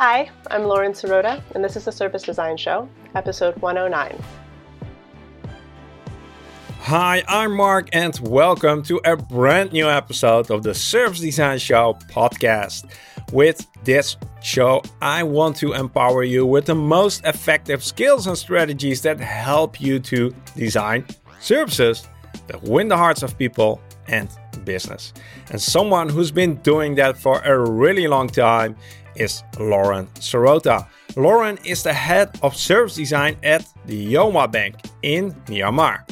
[0.00, 4.20] Hi, I'm Lauren Sirota, and this is the Service Design Show, episode 109.
[6.80, 11.96] Hi, I'm Marc, and welcome to a brand new episode of the Service Design Show
[12.10, 12.90] podcast.
[13.32, 19.00] With this show, I want to empower you with the most effective skills and strategies
[19.02, 21.06] that help you to design
[21.38, 22.08] services
[22.48, 24.28] that win the hearts of people and
[24.64, 25.12] business.
[25.50, 28.76] And someone who's been doing that for a really long time
[29.16, 30.86] is Lauren Sirota.
[31.16, 36.02] Lauren is the head of service design at the Yoma Bank in Myanmar.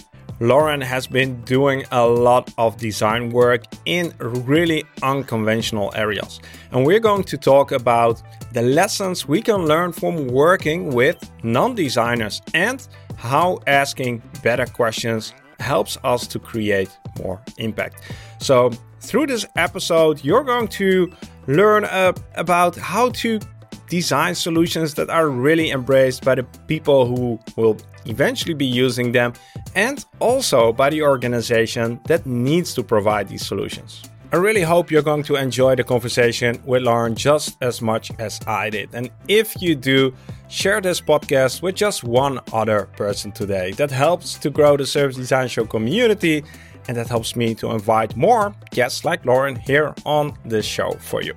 [0.40, 6.40] Lauren has been doing a lot of design work in really unconventional areas.
[6.72, 8.20] And we're going to talk about
[8.52, 15.32] the lessons we can learn from working with non designers and how asking better questions
[15.60, 16.90] helps us to create
[17.22, 18.02] more impact.
[18.40, 21.12] So, through this episode, you're going to
[21.46, 23.40] learn uh, about how to
[23.88, 29.32] design solutions that are really embraced by the people who will eventually be using them
[29.74, 34.02] and also by the organization that needs to provide these solutions.
[34.32, 38.40] I really hope you're going to enjoy the conversation with Lauren just as much as
[38.46, 38.88] I did.
[38.94, 40.14] And if you do,
[40.48, 43.72] share this podcast with just one other person today.
[43.72, 46.44] That helps to grow the Service Design Show community
[46.88, 51.22] and that helps me to invite more guests like Lauren here on this show for
[51.22, 51.34] you.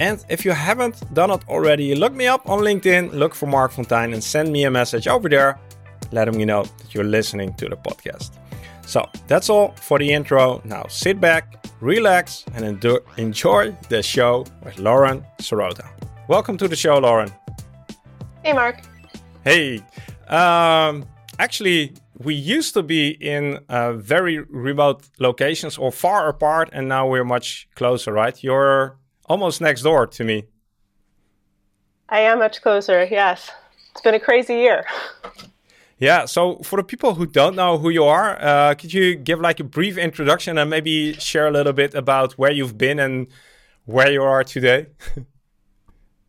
[0.00, 3.72] And if you haven't done it already, look me up on LinkedIn, look for Marc
[3.72, 5.58] Fonteijn, and send me a message over there,
[6.10, 8.32] letting me know that you're listening to the podcast.
[8.86, 10.60] So that's all for the intro.
[10.64, 12.64] Now sit back, relax, and
[13.16, 15.88] enjoy the show with Lauren Sirota.
[16.28, 17.30] Welcome to the show, Lauren.
[18.42, 18.80] Hey, Mark.
[19.44, 19.82] Hey.
[20.28, 21.06] Um,
[21.38, 27.06] actually, we used to be in uh, very remote locations or far apart, and now
[27.06, 28.42] we're much closer, right?
[28.42, 30.44] You're almost next door to me.
[32.08, 33.50] I am much closer, yes.
[33.90, 34.84] It's been a crazy year.
[35.98, 39.40] Yeah, so for the people who don't know who you are, uh, could you give
[39.40, 43.28] like a brief introduction and maybe share a little bit about where you've been and
[43.86, 44.88] where you are today?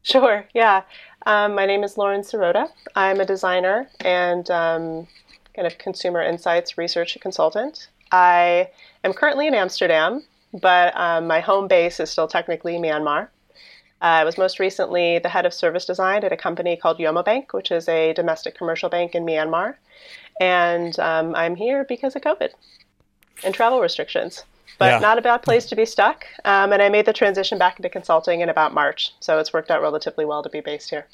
[0.03, 0.83] sure, yeah.
[1.25, 2.69] Um, my name is Lauren Sirota.
[2.95, 5.07] I'm a designer and um,
[5.55, 7.87] kind of consumer insights research consultant.
[8.11, 8.69] I
[9.03, 10.23] am currently in Amsterdam,
[10.53, 13.29] but um, my home base is still technically Myanmar.
[14.01, 17.23] Uh, I was most recently the head of service design at a company called Yoma
[17.23, 19.75] Bank, which is a domestic commercial bank in Myanmar.
[20.39, 22.49] And um, I'm here because of COVID
[23.43, 24.43] and travel restrictions,
[24.77, 24.99] but yeah.
[24.99, 26.25] not a bad place to be stuck.
[26.43, 29.13] Um, and I made the transition back into consulting in about March.
[29.21, 31.07] So it's worked out relatively well to be based here.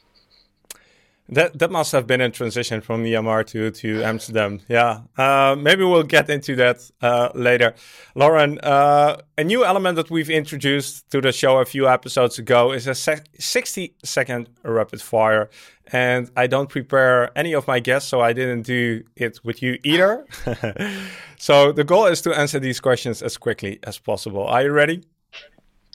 [1.33, 4.59] That that must have been a transition from Myanmar to to Amsterdam.
[4.67, 7.73] Yeah, uh, maybe we'll get into that uh, later.
[8.15, 12.73] Lauren, uh, a new element that we've introduced to the show a few episodes ago
[12.73, 15.49] is a sixty second rapid fire,
[15.93, 19.79] and I don't prepare any of my guests, so I didn't do it with you
[19.85, 20.25] either.
[21.37, 24.45] so the goal is to answer these questions as quickly as possible.
[24.47, 25.05] Are you ready?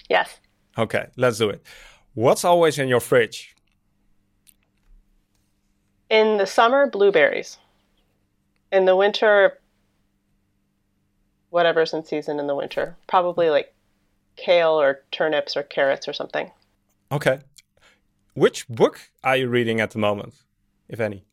[0.09, 0.41] Yes.
[0.79, 1.63] Okay, let's do it.
[2.15, 3.56] What's always in your fridge?
[6.09, 7.59] In the summer, blueberries.
[8.71, 9.59] In the winter,
[11.51, 12.97] whatever's in season in the winter.
[13.07, 13.75] Probably like
[14.37, 16.51] kale or turnips or carrots or something.
[17.11, 17.41] Okay.
[18.35, 20.35] Which book are you reading at the moment,
[20.89, 21.25] if any?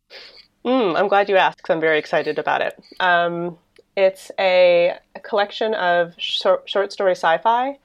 [0.63, 2.81] Mm, I'm glad you asked because I'm very excited about it.
[2.99, 3.57] Um,
[3.97, 7.77] it's a, a, collection of short, short story sci fi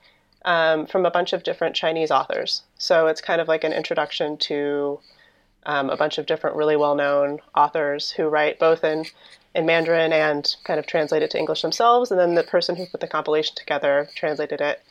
[0.44, 2.62] um, from a bunch of different Chinese authors.
[2.78, 5.00] So it's kind of like an introduction to
[5.68, 9.04] um, a bunch of different really well-known authors who write both in
[9.54, 12.86] in Mandarin and kind of translate it to English themselves, and then the person who
[12.86, 14.82] put the compilation together translated it,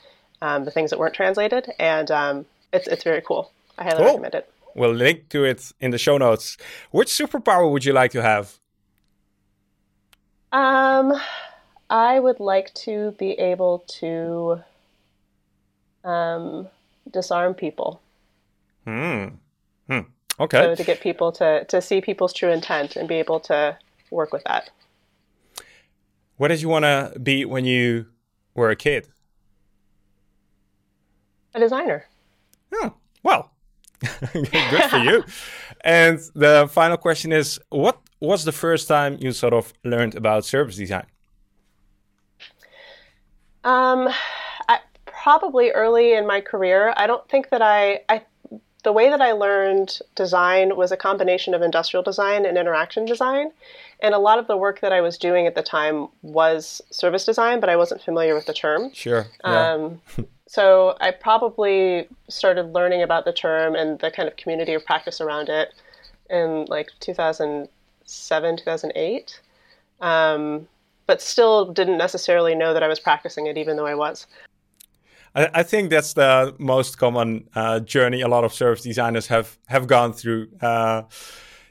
[0.42, 3.52] um, the things that weren't translated, and um, it's it's very cool.
[3.78, 4.06] I highly cool.
[4.06, 4.50] recommend it.
[4.76, 6.58] We'll link to it in the show notes.
[6.92, 8.60] Which superpower would you like to have?
[10.52, 11.20] Um,
[11.90, 14.62] I would like to be able to
[16.04, 16.68] um,
[17.12, 18.00] disarm people.
[18.86, 19.26] Hmm.
[19.90, 20.00] Hmm.
[20.40, 20.62] Okay.
[20.62, 23.78] So to get people to to see people's true intent and be able to
[24.12, 24.70] work with that.
[26.38, 28.06] What did you want to be when you
[28.54, 29.08] were a kid?
[31.56, 32.06] A designer.
[32.74, 32.94] Oh,
[33.24, 33.52] well,
[34.34, 35.24] good for you.
[35.82, 40.46] And the final question is what was the first time you sort of learned about
[40.46, 41.08] service design?
[43.64, 44.10] Um,
[44.70, 46.94] I, probably early in my career.
[46.96, 48.22] I don't think that I, I
[48.88, 53.52] the way that I learned design was a combination of industrial design and interaction design.
[54.00, 57.26] And a lot of the work that I was doing at the time was service
[57.26, 58.94] design, but I wasn't familiar with the term.
[58.94, 59.26] Sure.
[59.44, 59.74] Yeah.
[59.74, 60.02] Um,
[60.50, 65.20] So I probably started learning about the term and the kind of community of practice
[65.20, 65.74] around it
[66.30, 69.42] in like 2007, 2008.
[70.00, 70.68] Um,
[71.06, 74.26] but still didn't necessarily know that I was practicing it, even though I was.
[75.38, 79.86] I, think that's the most common uh, journey a lot of service designers have have
[79.86, 80.48] gone through.
[80.62, 81.04] Uh,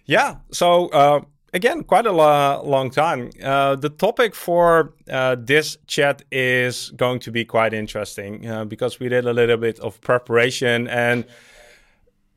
[0.05, 1.21] yeah, so uh,
[1.53, 3.31] again, quite a lo- long time.
[3.43, 9.01] Uh, the topic for uh, this chat is going to be quite interesting uh, because
[9.01, 11.25] we did a little bit of preparation and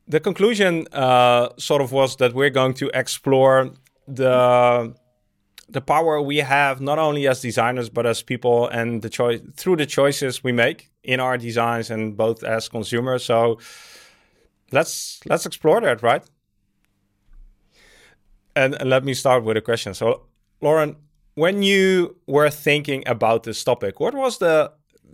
[0.08, 0.88] the conclusion
[1.58, 3.70] sort of was that we're going to explore
[4.08, 4.92] the
[5.70, 9.76] the power we have not only as designers but as people and the choice through
[9.76, 13.58] the choices we make in our designs and both as consumers so
[14.72, 16.24] let's let's explore that right
[18.56, 19.94] and, and let me start with a question.
[19.94, 20.22] So,
[20.60, 20.96] Lauren,
[21.34, 24.72] when you were thinking about this topic, what was the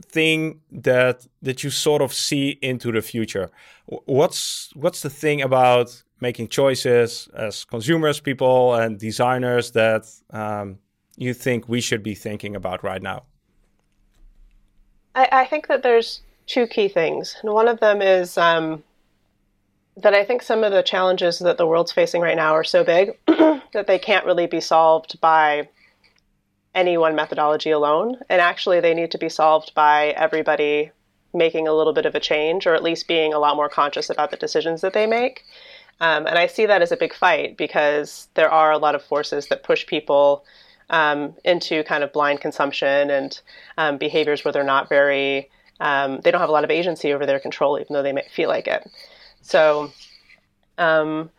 [0.08, 3.50] thing that that you sort of see into the future?
[3.86, 10.78] What's what's the thing about making choices as consumers, people, and designers that um,
[11.16, 13.22] you think we should be thinking about right now?
[15.14, 18.82] I, I think that there's two key things, and one of them is um,
[19.96, 22.84] that I think some of the challenges that the world's facing right now are so
[22.84, 25.68] big that they can't really be solved by
[26.74, 28.18] any one methodology alone.
[28.28, 30.90] And actually, they need to be solved by everybody
[31.32, 34.10] making a little bit of a change or at least being a lot more conscious
[34.10, 35.44] about the decisions that they make.
[36.00, 39.02] Um, and I see that as a big fight because there are a lot of
[39.02, 40.44] forces that push people
[40.90, 43.40] um, into kind of blind consumption and
[43.78, 45.50] um, behaviors where they're not very,
[45.80, 48.26] um, they don't have a lot of agency over their control, even though they may
[48.30, 48.90] feel like it.
[49.40, 49.90] So
[50.76, 51.30] um,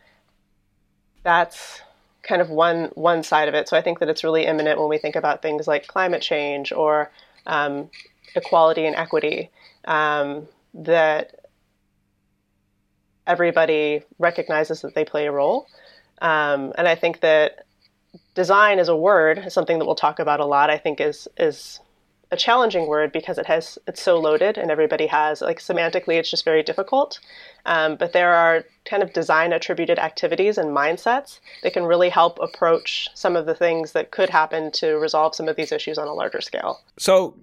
[1.24, 1.82] that's
[2.24, 3.70] kind of one one side of it.
[3.70, 6.72] So I think that it's really imminent when we think about things like climate change
[6.72, 7.12] or
[7.46, 7.90] um,
[8.36, 9.50] equality and equity.
[10.74, 11.37] That
[13.28, 15.68] everybody recognizes that they play a role,
[16.22, 17.66] um, and I think that
[18.34, 20.70] design as a word is something that we'll talk about a lot.
[20.70, 21.80] I think is is
[22.32, 26.30] a challenging word because it has it's so loaded and everybody has like semantically it's
[26.30, 27.20] just very difficult
[27.66, 32.38] um, but there are kind of design attributed activities and mindsets that can really help
[32.42, 36.08] approach some of the things that could happen to resolve some of these issues on
[36.08, 37.34] a larger scale so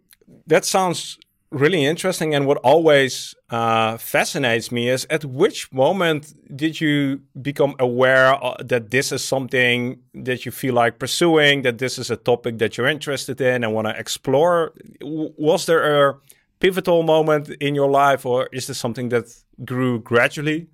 [0.47, 1.19] that sounds
[1.55, 2.35] really interesting.
[2.35, 8.57] And what always uh, fascinates me is at which moment did you become aware uh,
[8.63, 12.77] that this is something that you feel like pursuing, that this is a topic that
[12.77, 14.73] you're interested in and want to explore?
[15.01, 16.19] Was there a
[16.61, 19.27] pivotal moment in your life, or is this something that
[19.65, 20.67] grew gradually?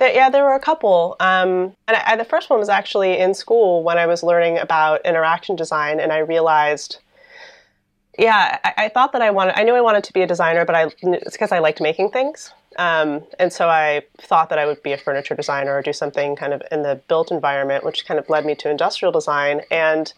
[0.00, 1.16] Yeah, there were a couple.
[1.20, 5.04] Um, and I, the first one was actually in school when I was learning about
[5.04, 6.98] interaction design, and I realized
[8.18, 9.58] yeah, I, I, thought that I wanted.
[9.58, 12.10] I knew I wanted to be a designer, but I it's because I liked making
[12.10, 15.92] things, um, and so I thought that I would be a furniture designer or do
[15.92, 19.62] something kind of in the built environment, which kind of led me to industrial design
[19.70, 20.12] and.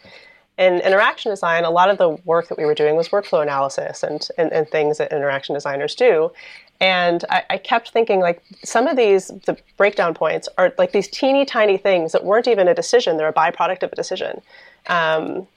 [0.59, 4.03] In interaction design, a lot of the work that we were doing was workflow analysis
[4.03, 6.31] and, and, and things that interaction designers do.
[6.79, 11.09] And I, I, kept thinking, like, some of these, the breakdown points are like these
[11.09, 14.43] teeny tiny things that weren't even a decision, they're a byproduct of a decision.
[14.89, 15.49] Um,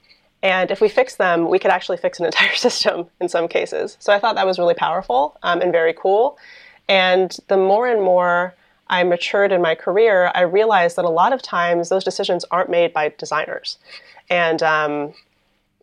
[0.42, 3.96] and if we fix them, we could actually fix an entire system in some cases.
[4.00, 6.38] So I thought that was really powerful um, and very cool.
[6.88, 8.54] And the more and more
[8.88, 12.70] I matured in my career, I realized that a lot of times those decisions aren't
[12.70, 13.78] made by designers.
[14.30, 15.14] And um,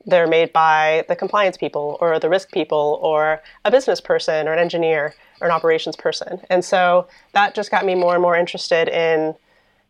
[0.06, 4.54] they're made by the compliance people or the risk people or a business person or
[4.54, 6.40] an engineer or an operations person.
[6.50, 9.36] And so that just got me more and more interested in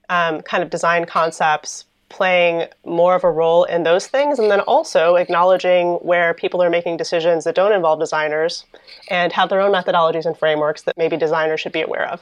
[0.09, 4.60] um, kind of design concepts playing more of a role in those things, and then
[4.62, 8.65] also acknowledging where people are making decisions that don't involve designers
[9.10, 12.22] and have their own methodologies and frameworks that maybe designers should be aware of.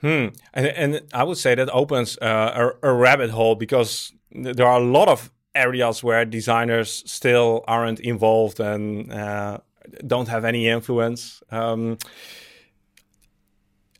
[0.00, 0.28] Hmm.
[0.54, 4.80] And, and I would say that opens uh, a, a rabbit hole because there are
[4.80, 9.58] a lot of areas where designers still aren't involved and uh,
[10.06, 11.42] don't have any influence.
[11.50, 11.98] Um,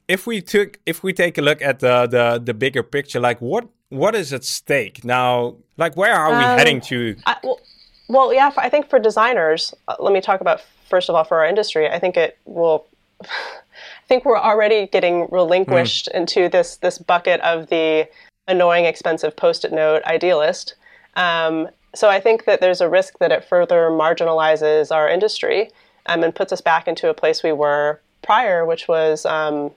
[0.07, 3.41] if we took if we take a look at the the, the bigger picture, like
[3.41, 5.57] what what is at stake now?
[5.77, 7.17] Like, where are we um, heading to?
[7.27, 7.61] I, well,
[8.09, 11.39] well, yeah, I think for designers, uh, let me talk about first of all for
[11.39, 11.89] our industry.
[11.89, 12.87] I think it will.
[13.23, 16.17] I think we're already getting relinquished mm.
[16.17, 18.09] into this this bucket of the
[18.49, 20.75] annoying, expensive post-it note idealist.
[21.15, 25.71] Um, so I think that there's a risk that it further marginalizes our industry
[26.07, 29.71] um, and puts us back into a place we were prior, which was um,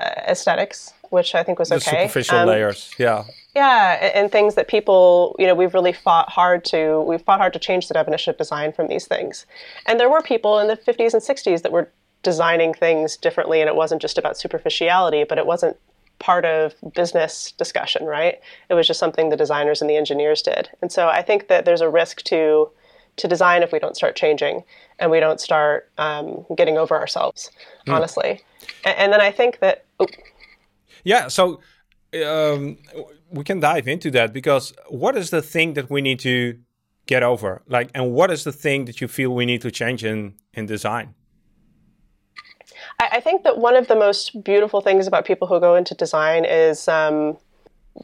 [0.00, 2.02] aesthetics which I think was the okay.
[2.02, 3.24] superficial um, layers, yeah.
[3.54, 7.38] Yeah, and, and, things that people, you know, we've really fought hard to, we've fought
[7.38, 9.46] hard to change the definition of design from these things.
[9.86, 11.90] And there were people in the 50s and 60s that were
[12.22, 15.76] designing things differently, and it wasn't just about superficiality, but it wasn't
[16.18, 18.40] part of business discussion, right?
[18.68, 20.68] It was just something the designers and the engineers did.
[20.82, 22.70] And so I think that there's a risk to
[23.16, 24.62] to design if we don't start changing
[24.98, 27.50] and we don't start um, getting over ourselves,
[27.86, 27.94] mm.
[27.94, 28.42] honestly.
[28.84, 29.84] And, and, then I think that.
[30.00, 30.06] Oh.
[31.06, 31.28] Yeah.
[31.28, 31.60] So.
[32.14, 32.78] Um,
[33.30, 36.58] we can dive into that because what is the thing that we need to
[37.06, 40.04] get over like and what is the thing that you feel we need to change
[40.04, 41.14] in in design
[43.00, 45.94] I, I think that one of the most beautiful things about people who go into
[45.94, 47.36] design is um,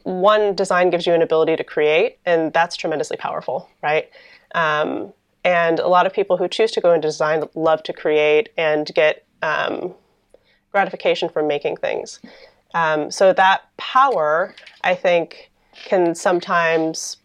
[0.03, 4.09] one design gives you an ability to create, and that's tremendously powerful, right?
[4.55, 8.49] Um, and a lot of people who choose to go into design love to create
[8.57, 9.93] and get um,
[10.71, 12.19] gratification from making things.
[12.73, 15.51] Um, so that power, I think,
[15.85, 17.17] can sometimes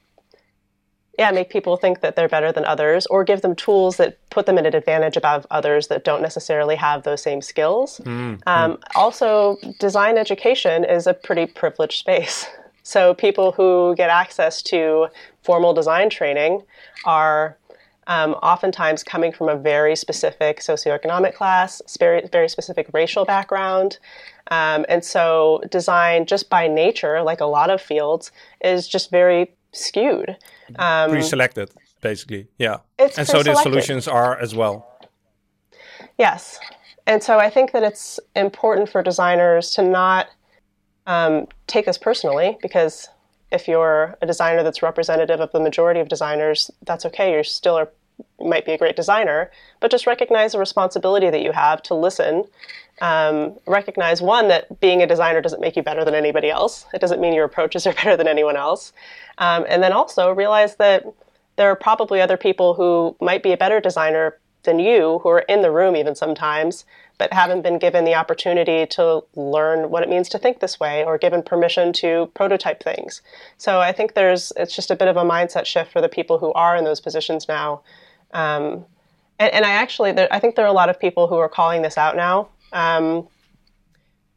[1.19, 4.47] yeah, make people think that they're better than others or give them tools that put
[4.47, 8.01] them at an advantage above others that don't necessarily have those same skills.
[8.05, 12.47] Mm, um, Also, design education is a pretty privileged space.
[12.85, 15.09] So, people who get access to
[15.43, 16.63] formal design training
[17.05, 17.59] are
[18.07, 23.99] um, oftentimes coming from a very specific socioeconomic class, very, very specific racial background.
[24.51, 28.33] Um, and so, design, just by nature, like a lot of fields,
[28.65, 30.37] is just very skewed.
[30.77, 32.79] Um, Pre-selected, basically, yeah.
[32.99, 34.87] It's and so the solutions are as well.
[36.19, 36.59] Yes,
[37.07, 40.29] and so I think that it's important for designers to not
[41.07, 43.09] um, take this personally because
[43.51, 47.33] if you're a designer that's representative of the majority of designers, that's okay.
[47.33, 47.89] You're still a, you
[48.41, 52.45] might be a great designer, but just recognize the responsibility that you have to listen
[53.01, 56.87] um, recognize one that being a designer doesn't make you better than anybody else.
[56.93, 58.93] It doesn't mean your approaches are better than anyone else.
[59.39, 61.05] Um, and then also realize that
[61.57, 65.41] there are probably other people who might be a better designer than you who are
[65.41, 66.85] in the room even sometimes
[67.17, 71.05] but haven't been given the opportunity to learn what it means to think this way
[71.05, 73.23] or given permission to prototype things
[73.57, 76.39] so i think there's it's just a bit of a mindset shift for the people
[76.39, 77.81] who are in those positions now
[78.33, 78.85] um,
[79.39, 81.49] and, and, i actually there, i think there are a lot of people who are
[81.49, 83.27] calling this out now um,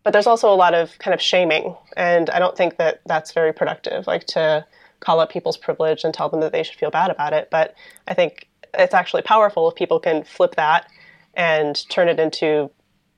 [0.03, 3.33] but there's also a lot of kind of shaming, and I don't think that that's
[3.33, 4.07] very productive.
[4.07, 4.65] Like to
[4.99, 7.49] call out people's privilege and tell them that they should feel bad about it.
[7.51, 7.75] But
[8.07, 10.87] I think it's actually powerful if people can flip that
[11.33, 12.69] and turn it into,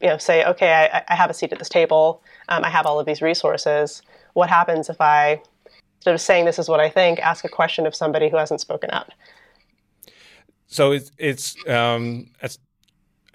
[0.02, 2.22] you know, say, okay, I, I have a seat at this table.
[2.50, 4.02] Um, I have all of these resources.
[4.34, 5.42] What happens if I,
[5.98, 8.62] instead of saying this is what I think, ask a question of somebody who hasn't
[8.62, 9.14] spoken out?
[10.74, 12.58] So it's it's um, it's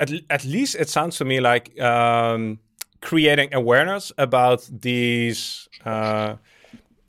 [0.01, 2.59] at, at least it sounds to me like um,
[3.01, 5.69] creating awareness about these.
[5.85, 6.37] Uh,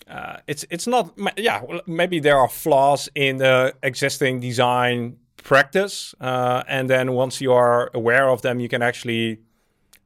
[0.08, 6.64] uh, it's it's not yeah maybe there are flaws in the existing design practice uh,
[6.68, 9.40] and then once you are aware of them you can actually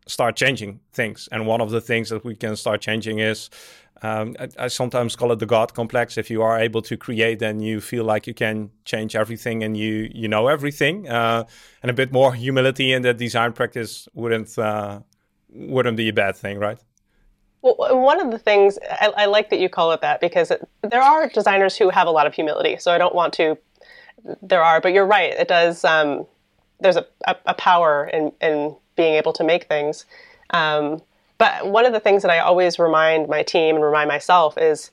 [0.05, 3.49] start changing things and one of the things that we can start changing is
[4.03, 6.17] um, I, I, sometimes call it the God complex.
[6.17, 9.77] If you are able to create, then you feel like you can change everything and
[9.77, 11.07] you you know everything.
[11.07, 11.45] Uh,
[11.81, 14.99] and a bit more humility in the design practice wouldn't uh,
[15.49, 16.79] wouldn't be a bad thing, right?
[17.61, 20.67] Well, one of the things I, I like that you call it that because it,
[20.81, 22.75] there are designers who have a lot of humility.
[22.77, 23.57] So I don't want to.
[24.41, 25.31] There are, but you're right.
[25.31, 25.85] It does.
[25.85, 26.27] Um,
[26.81, 30.05] there's a, a, a, power in in being able to make things.
[30.49, 31.01] Um,
[31.43, 34.91] but one of the things that I always remind my team and remind myself is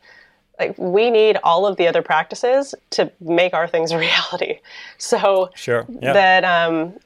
[0.58, 4.58] like we need all of the other practices to make our things a reality.
[4.98, 6.12] So sure, yeah.
[6.12, 6.98] that um,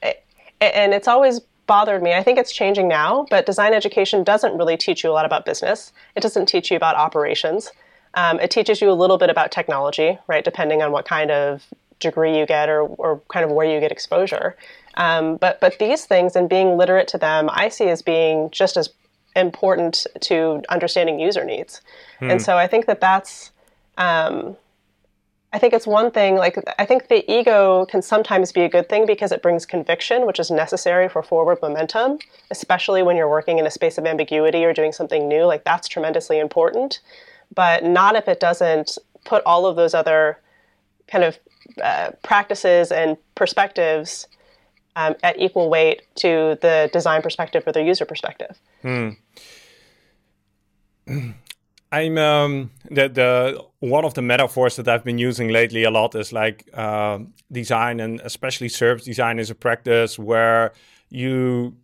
[0.63, 2.15] and it's always bothered me.
[2.15, 5.45] I think it's changing now, but design education doesn't really teach you a lot about
[5.45, 5.93] business.
[6.17, 7.71] It doesn't teach you about operations.
[8.15, 10.43] Um, it teaches you a little bit about technology, right?
[10.43, 11.67] Depending on what kind of
[12.01, 14.57] degree you get or, or kind of where you get exposure.
[14.95, 18.79] Um, but but these things and being literate to them, I see as being just
[18.79, 18.89] as
[19.37, 21.81] important to understanding user needs.
[22.19, 22.31] Hmm.
[22.31, 23.51] And so I think that that's,
[23.99, 24.57] um,
[25.53, 28.89] I think it's one thing, like, I think the ego can sometimes be a good
[28.89, 32.19] thing because it brings conviction, which is necessary for forward momentum,
[32.51, 35.45] especially when you're working in a space of ambiguity or doing something new.
[35.45, 37.01] Like, that's tremendously important,
[37.55, 40.41] but not if it doesn't put all of those other
[41.07, 41.39] kind of
[41.83, 44.27] uh, practices and perspectives
[44.97, 48.59] um, at equal weight to the design perspective or the user perspective.
[48.83, 49.11] Hmm.
[51.93, 56.17] I'm um, the the one of the metaphors that I've been using lately a lot
[56.17, 57.21] is like uh,
[57.53, 60.73] design and especially service design is a practice where
[61.09, 61.77] you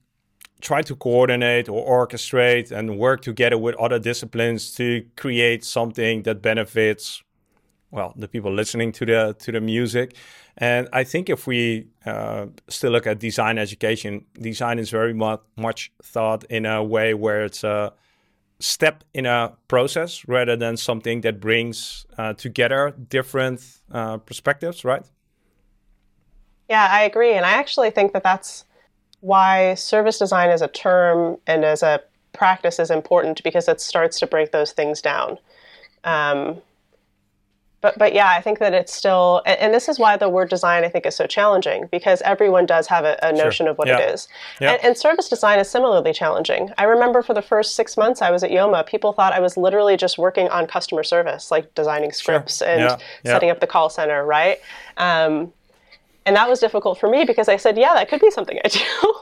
[0.61, 6.43] try to coordinate or orchestrate and work together with other disciplines to create something that
[6.43, 7.23] benefits
[7.91, 10.17] well the people listening to the to the music.
[10.57, 15.41] And i think if we uh, still look at design education design is very much
[15.57, 17.93] much thought in a way where it's a
[18.59, 23.61] step in a process rather than something that brings uh, together different
[23.93, 25.07] uh, perspectives right?
[26.69, 27.33] Yeah i agree.
[27.33, 28.65] And i actually think that that's
[29.21, 32.01] why service design as a term and as a
[32.33, 35.39] practice is important because it starts to break those things down.
[36.05, 36.63] Um,
[37.81, 40.51] but but yeah, I think that it's still, and, and, this is why the word
[40.51, 43.71] design I think is so challenging because everyone does have a, a notion sure.
[43.71, 43.99] of what yeah.
[43.99, 44.29] it is,
[44.61, 44.73] yeah.
[44.73, 46.71] and, and, service design is similarly challenging.
[46.79, 49.57] I remember for the first six months I was at Yoma, people thought I was
[49.57, 52.69] literally just working on customer service, like designing scripts sure.
[52.69, 52.99] and yeah.
[53.25, 54.59] setting up the call center, right?
[54.97, 55.53] Um,
[56.31, 58.69] and that was difficult for me because I said, yeah, that could be something I
[58.69, 59.15] do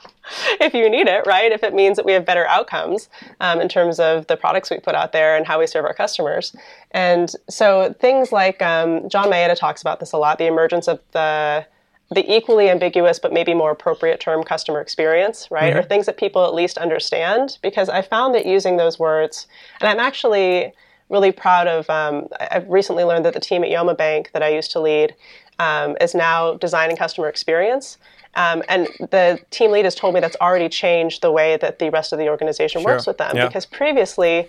[0.60, 1.50] if you need it, right?
[1.50, 3.08] If it means that we have better outcomes
[3.40, 5.94] um, in terms of the products we put out there and how we serve our
[5.94, 6.54] customers.
[6.90, 11.00] And so things like um, John Maeda talks about this a lot the emergence of
[11.12, 11.66] the
[12.10, 15.70] the equally ambiguous but maybe more appropriate term customer experience, right?
[15.70, 15.78] Mm-hmm.
[15.78, 17.56] Or things that people at least understand.
[17.62, 19.46] Because I found that using those words,
[19.80, 20.74] and I'm actually
[21.08, 24.50] really proud of, um, I've recently learned that the team at Yoma Bank that I
[24.50, 25.14] used to lead
[25.58, 27.98] um, is now designing customer experience.
[28.34, 31.90] Um, and the team lead has told me that's already changed the way that the
[31.90, 32.92] rest of the organization sure.
[32.92, 33.36] works with them.
[33.36, 33.46] Yeah.
[33.46, 34.48] Because previously,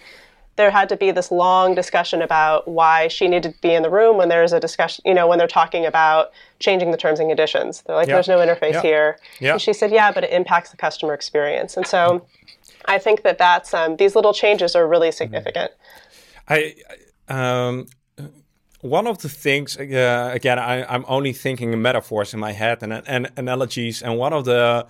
[0.57, 3.89] there had to be this long discussion about why she needed to be in the
[3.89, 7.29] room when there's a discussion, you know, when they're talking about changing the terms and
[7.29, 7.81] conditions.
[7.87, 8.15] They're like, yep.
[8.15, 8.83] there's no interface yep.
[8.83, 9.17] here.
[9.39, 9.53] Yep.
[9.53, 11.77] And she said, yeah, but it impacts the customer experience.
[11.77, 12.25] And so
[12.85, 15.71] I think that that's, um, these little changes are really significant.
[16.49, 16.75] I,
[17.29, 17.87] um,
[18.81, 22.93] one of the things uh, again I, am only thinking metaphors in my head and,
[22.93, 24.87] and analogies and one of the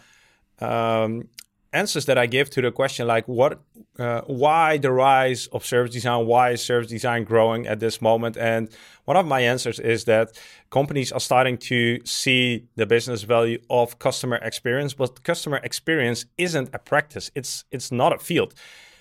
[0.59, 1.27] um,
[1.73, 3.59] answers that i give to the question like what
[3.99, 6.25] uh, why the rise of service design?
[6.25, 8.37] Why is service design growing at this moment?
[8.37, 8.69] And
[9.03, 13.99] one of my answers is that companies are starting to see the business value of
[13.99, 17.29] customer experience but customer experience isn't a practice.
[17.35, 18.53] It's it's not a field.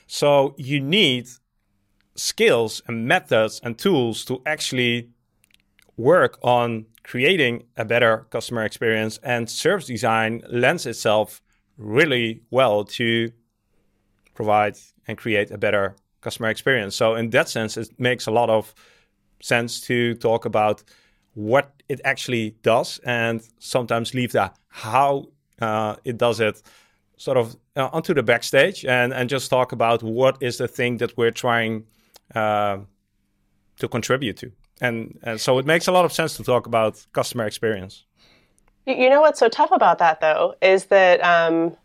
[0.08, 1.28] So you need
[2.18, 5.08] skills and methods and tools to actually
[5.96, 11.40] work on creating a better customer experience and service design lends itself
[11.76, 13.30] really well to
[14.34, 14.76] provide
[15.06, 16.94] and create a better customer experience.
[16.96, 18.74] So in that sense it makes a lot of
[19.40, 20.82] sense to talk about
[21.34, 25.26] what it actually does and sometimes leave the how
[25.60, 26.60] uh, it does it
[27.16, 30.96] sort of uh, onto the backstage and, and just talk about what is the thing
[30.96, 31.84] that we're trying
[32.34, 32.78] uh,
[33.78, 34.52] to contribute to.
[34.80, 38.04] And, and so it makes a lot of sense to talk about customer experience.
[38.86, 41.76] You know what's so tough about that, though, is that um,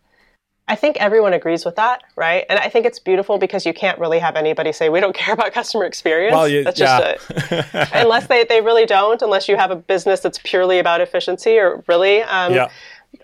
[0.67, 2.45] I think everyone agrees with that, right?
[2.49, 5.34] And I think it's beautiful because you can't really have anybody say we don't care
[5.34, 6.34] about customer experience.
[6.34, 7.65] Well, you, that's just yeah.
[7.73, 11.58] a, unless they, they really don't, unless you have a business that's purely about efficiency
[11.58, 12.21] or really.
[12.21, 12.69] Um, yeah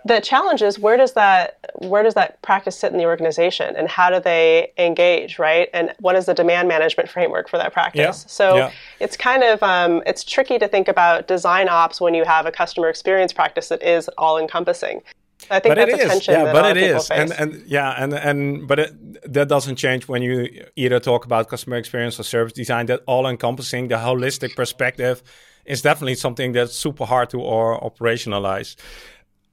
[0.06, 3.88] the challenge is where does that where does that practice sit in the organization and
[3.88, 8.23] how do they engage right and what is the demand management framework for that practice
[8.23, 8.30] yeah.
[8.30, 8.71] so yeah.
[8.99, 12.52] it's kind of um, it's tricky to think about design ops when you have a
[12.52, 15.02] customer experience practice that is all encompassing
[15.49, 18.67] I think but that's a tension yeah, but it is, and and yeah, and and
[18.67, 22.88] but it, that doesn't change when you either talk about customer experience or service design.
[22.88, 25.23] That all encompassing, the holistic perspective,
[25.65, 28.75] is definitely something that's super hard to or operationalize.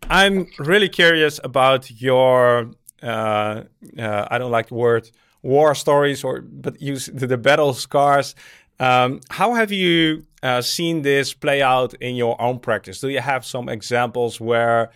[0.03, 2.71] I'm really curious about your.
[3.03, 3.65] Uh,
[3.99, 5.11] uh, I don't like the word
[5.43, 8.35] war stories, or but use the, the battle scars.
[8.79, 13.01] Um, how have you uh, seen this play out in your own practice?
[13.01, 14.91] Do you have some examples where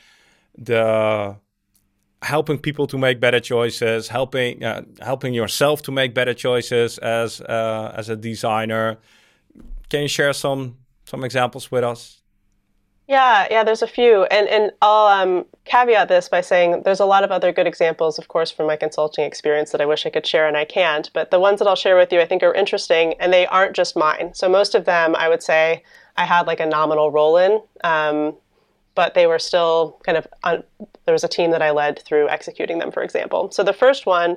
[0.56, 1.36] the
[2.22, 7.40] helping people to make better choices, helping uh, helping yourself to make better choices as
[7.40, 8.98] uh, as a designer?
[9.88, 12.19] Can you share some some examples with us?
[13.10, 14.22] Yeah, yeah, there's a few.
[14.26, 18.20] And, and I'll um, caveat this by saying there's a lot of other good examples,
[18.20, 21.10] of course, from my consulting experience that I wish I could share and I can't.
[21.12, 23.74] But the ones that I'll share with you I think are interesting and they aren't
[23.74, 24.32] just mine.
[24.34, 25.82] So most of them, I would say,
[26.16, 28.36] I had like a nominal role in, um,
[28.94, 30.62] but they were still kind of, un-
[31.04, 33.50] there was a team that I led through executing them, for example.
[33.50, 34.36] So the first one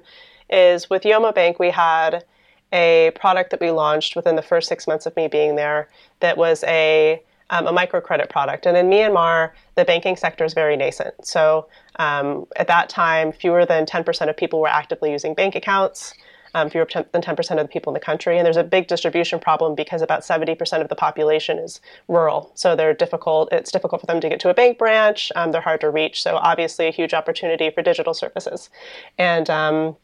[0.50, 2.24] is with Yoma Bank, we had
[2.72, 5.90] a product that we launched within the first six months of me being there
[6.22, 8.66] that was a um, a microcredit product.
[8.66, 11.26] And in Myanmar, the banking sector is very nascent.
[11.26, 16.14] So um, at that time, fewer than 10% of people were actively using bank accounts.
[16.56, 18.38] um, fewer than 10% of the people in the country.
[18.38, 22.52] And there's a big distribution problem because about 70% of the population is rural.
[22.54, 23.50] So they're difficult.
[23.52, 25.32] It's difficult for them to get to a bank branch.
[25.36, 26.22] Um, they're hard to reach.
[26.22, 28.70] So obviously a huge opportunity for digital services.
[29.18, 29.96] And um,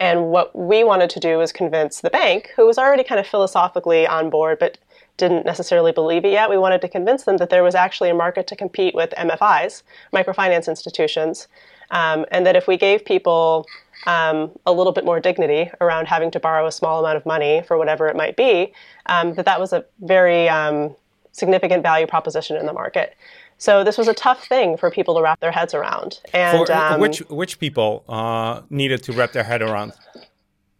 [0.00, 3.26] and what we wanted to do was convince the bank, who was already kind of
[3.26, 4.78] philosophically on board, but
[5.22, 6.50] didn't necessarily believe it yet.
[6.50, 9.84] We wanted to convince them that there was actually a market to compete with MFIs,
[10.12, 11.46] microfinance institutions,
[11.92, 13.64] um, and that if we gave people
[14.06, 17.62] um, a little bit more dignity around having to borrow a small amount of money
[17.68, 18.72] for whatever it might be,
[19.06, 20.96] um, that that was a very um,
[21.30, 23.14] significant value proposition in the market.
[23.58, 26.18] So this was a tough thing for people to wrap their heads around.
[26.34, 29.92] And for, um, which which people uh, needed to wrap their head around?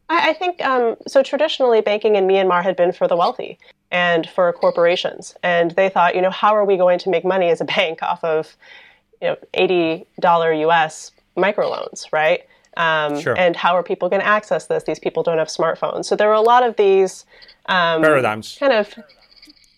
[0.09, 1.23] I, I think um, so.
[1.23, 3.59] Traditionally, banking in Myanmar had been for the wealthy
[3.91, 7.49] and for corporations, and they thought, you know, how are we going to make money
[7.49, 8.57] as a bank off of
[9.23, 12.43] you know, $80 US microloans, right?
[12.77, 13.39] Um, sure.
[13.39, 14.85] And how are people going to access this?
[14.85, 16.07] These people don't have smartphones.
[16.07, 17.25] So there were a lot of these
[17.67, 18.57] um, paradigms.
[18.59, 18.95] Kind of,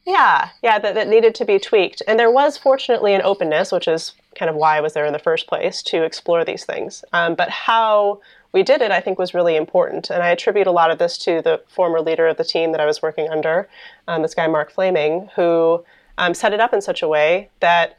[0.06, 2.02] yeah, yeah, that, that needed to be tweaked.
[2.08, 5.12] And there was fortunately an openness, which is kind of why I was there in
[5.12, 7.04] the first place, to explore these things.
[7.12, 8.20] Um, but how
[8.54, 10.10] we did it, I think, was really important.
[10.10, 12.80] And I attribute a lot of this to the former leader of the team that
[12.80, 13.68] I was working under,
[14.06, 15.84] um, this guy, Mark Flaming, who
[16.18, 17.98] um, set it up in such a way that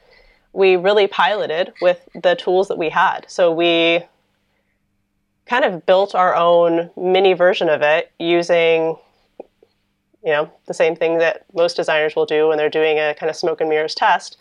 [0.54, 3.26] we really piloted with the tools that we had.
[3.28, 4.06] So we
[5.46, 8.98] kind of built our own mini version of it using
[10.24, 13.30] you know the same thing that most designers will do when they're doing a kind
[13.30, 14.38] of smoke and mirrors test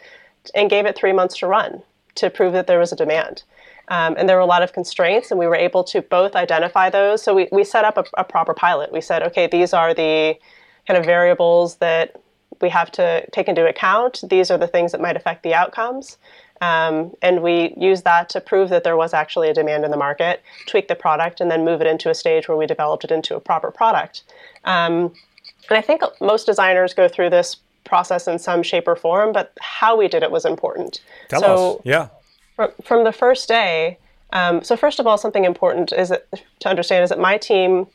[0.54, 1.82] and gave it three months to run
[2.14, 3.42] to prove that there was a demand
[3.88, 6.88] um, and there were a lot of constraints and we were able to both identify
[6.90, 9.94] those so we, we set up a, a proper pilot we said okay these are
[9.94, 10.36] the
[10.86, 12.20] kind of variables that
[12.60, 14.24] we have to take into account.
[14.28, 16.18] These are the things that might affect the outcomes.
[16.60, 19.96] Um, and we use that to prove that there was actually a demand in the
[19.96, 23.10] market, tweak the product, and then move it into a stage where we developed it
[23.10, 24.22] into a proper product.
[24.64, 25.12] Um,
[25.68, 29.52] and I think most designers go through this process in some shape or form, but
[29.60, 31.02] how we did it was important.
[31.28, 31.82] Tell so us.
[31.84, 32.08] Yeah.
[32.56, 33.98] From, from the first day,
[34.32, 36.26] um, so first of all, something important is that,
[36.60, 37.86] to understand is that my team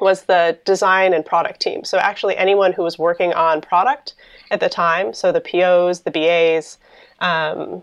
[0.00, 1.84] was the design and product team.
[1.84, 4.14] So actually, anyone who was working on product
[4.50, 6.78] at the time, so the POs, the BAs,
[7.20, 7.82] um,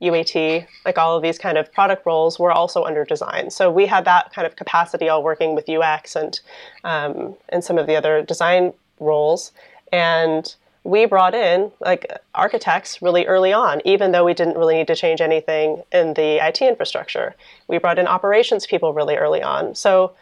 [0.00, 3.50] UAT, like all of these kind of product roles, were also under design.
[3.50, 6.38] So we had that kind of capacity all working with UX and
[6.84, 9.52] um, and some of the other design roles,
[9.92, 10.54] and
[10.84, 14.94] we brought in like architects really early on, even though we didn't really need to
[14.94, 17.34] change anything in the IT infrastructure.
[17.68, 19.74] We brought in operations people really early on.
[19.74, 20.12] So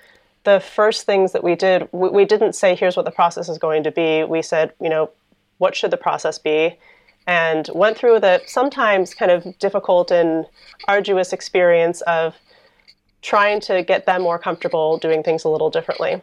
[0.45, 3.59] the first things that we did, we, we, didn't say, here's what the process is
[3.59, 4.23] going to be.
[4.23, 5.11] We said, you know,
[5.59, 6.79] what should the process be?
[7.27, 10.47] And went through the sometimes kind of difficult and
[10.89, 12.37] arduous experience of
[13.21, 16.21] trying to get them more comfortable doing things a little differently.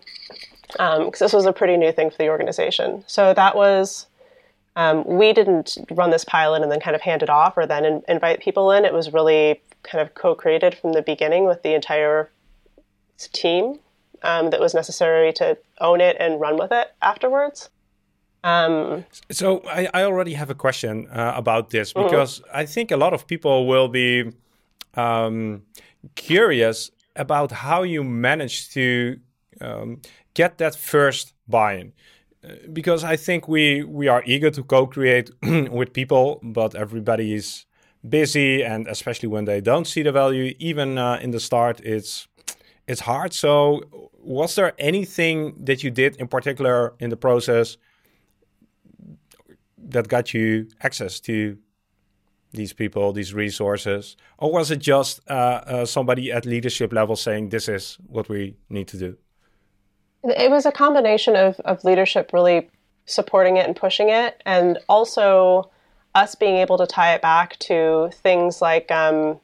[0.72, 3.04] Because um, this was a pretty new thing for the organization.
[3.08, 4.08] So that was,
[4.80, 7.84] um, we didn't run this pilot and then kind of hand it off or then
[7.84, 8.86] in, invite people in.
[8.86, 12.32] It was really kind of co created from the beginning with the entire
[13.18, 13.80] team
[14.24, 17.70] um, that was necessary to own it and run with it afterwards.
[18.46, 22.08] Um, so I, I, already have a question uh, about this mm-hmm.
[22.08, 22.58] because mm-hmm.
[22.62, 24.32] I think a lot of people will be
[24.94, 25.64] um,
[26.16, 29.20] curious about how you managed to
[29.60, 30.02] um,
[30.36, 31.92] get that first buy-in.
[32.72, 37.66] Because I think we we are eager to co-create with people, but everybody is
[38.08, 42.28] busy, and especially when they don't see the value, even uh, in the start, it's
[42.88, 43.34] it's hard.
[43.34, 47.78] So was there anything that you did in particular in the process
[49.78, 51.58] that got you access to
[52.52, 57.50] these people, these resources, or was it just uh, uh, somebody at leadership level saying
[57.50, 59.18] this is what we need to do?
[60.24, 62.70] It was a combination of, of leadership really
[63.06, 65.70] supporting it and pushing it, and also
[66.16, 69.40] us being able to tie it back to things like um,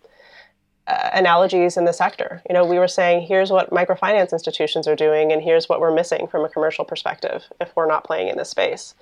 [0.88, 2.42] uh, analogies in the sector.
[2.50, 5.94] You know, we were saying here's what microfinance institutions are doing, and here's what we're
[5.94, 8.94] missing from a commercial perspective if we're not playing in this space.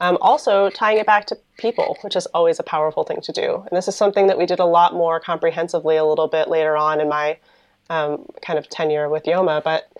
[0.00, 3.64] Um, also, tying it back to people, which is always a powerful thing to do.
[3.70, 6.76] And this is something that we did a lot more comprehensively a little bit later
[6.76, 7.38] on in my
[7.88, 9.92] um, kind of tenure with Yoma, but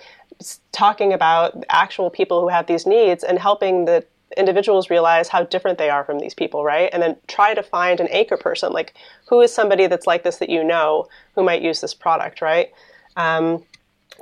[0.73, 4.05] talking about actual people who have these needs and helping the
[4.37, 6.89] individuals realize how different they are from these people, right?
[6.93, 8.95] And then try to find an anchor person, like
[9.29, 12.73] who is somebody that's like this that you know who might use this product, right?
[13.17, 13.65] Um,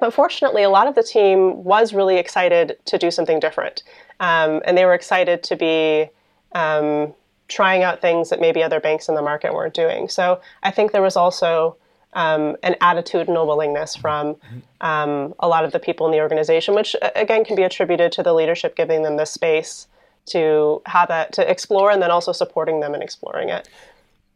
[0.01, 3.83] but fortunately, a lot of the team was really excited to do something different.
[4.19, 6.09] Um, and they were excited to be
[6.53, 7.15] um,
[7.49, 10.09] trying out things that maybe other banks in the market weren't doing.
[10.09, 11.77] So I think there was also
[12.13, 14.37] um, an attitudinal willingness from
[14.81, 18.23] um, a lot of the people in the organization, which again can be attributed to
[18.23, 19.87] the leadership giving them the space
[20.27, 23.69] to have that to explore and then also supporting them in exploring it.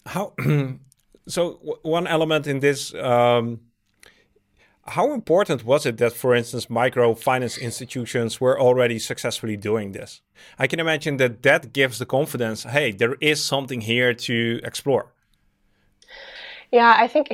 [0.06, 0.32] How
[1.26, 1.52] so?
[1.82, 2.94] One element in this.
[2.94, 3.60] Um,
[4.86, 10.20] how important was it that, for instance, microfinance institutions were already successfully doing this?
[10.58, 12.64] I can imagine that that gives the confidence.
[12.64, 15.13] Hey, there is something here to explore.
[16.72, 17.28] Yeah, I think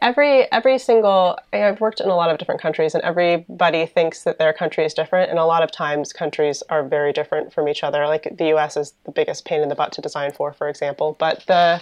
[0.00, 4.38] every every single I've worked in a lot of different countries and everybody thinks that
[4.38, 5.30] their country is different.
[5.30, 8.06] And a lot of times countries are very different from each other.
[8.06, 11.16] Like the US is the biggest pain in the butt to design for for example.
[11.18, 11.80] But the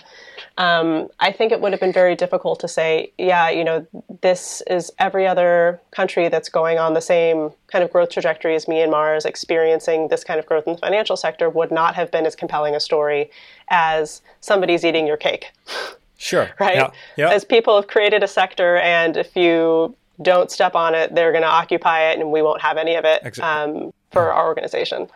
[0.57, 3.87] um, I think it would have been very difficult to say yeah you know
[4.23, 8.65] this is every other country that's going on the same kind of growth trajectory as
[8.67, 12.25] Myanmar is experiencing this kind of growth in the financial sector would not have been
[12.25, 13.31] as compelling a story
[13.69, 15.53] as somebody's eating your cake
[16.23, 16.51] Sure.
[16.61, 16.77] Right?
[16.77, 16.91] Yeah.
[17.17, 17.31] Yeah.
[17.31, 21.43] As people have created a sector, and if you don't step on it, they're going
[21.43, 23.43] to occupy it, and we won't have any of it exactly.
[23.43, 25.09] um, for our organization.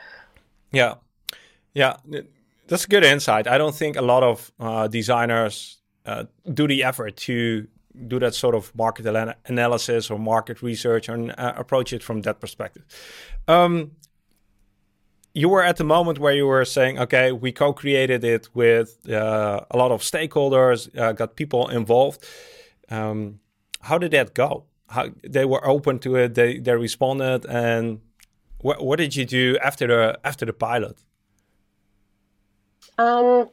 [0.73, 0.95] Yeah.
[1.75, 1.97] Yeah.
[2.67, 3.47] That's a good insight.
[3.47, 7.69] I don't think a lot of uh, designers uh, do the effort to
[8.09, 9.07] do that sort of market
[9.47, 12.83] analysis or market research and uh, approach it from that perspective.
[13.47, 13.93] Um,
[15.37, 19.61] you were at the moment where you were saying, okay, we co-created it with uh,
[19.71, 22.25] a lot of stakeholders, uh, got people involved.
[22.89, 23.41] Um,
[23.83, 24.65] how did that go?
[24.89, 28.01] How they were open to it, they they responded, and
[28.63, 30.97] what what did you do after the after the pilot?
[32.97, 33.51] Um,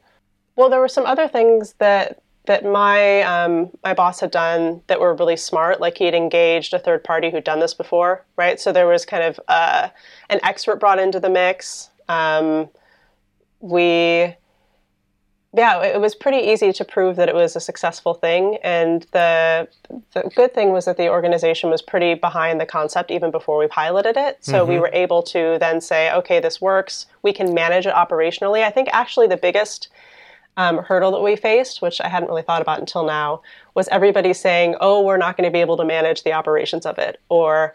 [0.56, 5.00] well, there were some other things that that my um, my boss had done that
[5.00, 5.80] were really smart.
[5.80, 8.60] Like he had engaged a third party who'd done this before, right?
[8.60, 9.88] So there was kind of uh,
[10.28, 11.90] an expert brought into the mix.
[12.08, 12.68] Um,
[13.60, 14.34] we,
[15.54, 18.58] yeah, it was pretty easy to prove that it was a successful thing.
[18.62, 19.66] And the
[20.12, 23.68] the good thing was that the organization was pretty behind the concept even before we
[23.68, 24.44] piloted it.
[24.44, 24.72] So mm-hmm.
[24.72, 27.06] we were able to then say, okay, this works.
[27.22, 28.62] We can manage it operationally.
[28.62, 29.88] I think actually the biggest
[30.56, 33.42] um, hurdle that we faced, which I hadn't really thought about until now,
[33.74, 36.98] was everybody saying, "Oh, we're not going to be able to manage the operations of
[36.98, 37.74] it," or,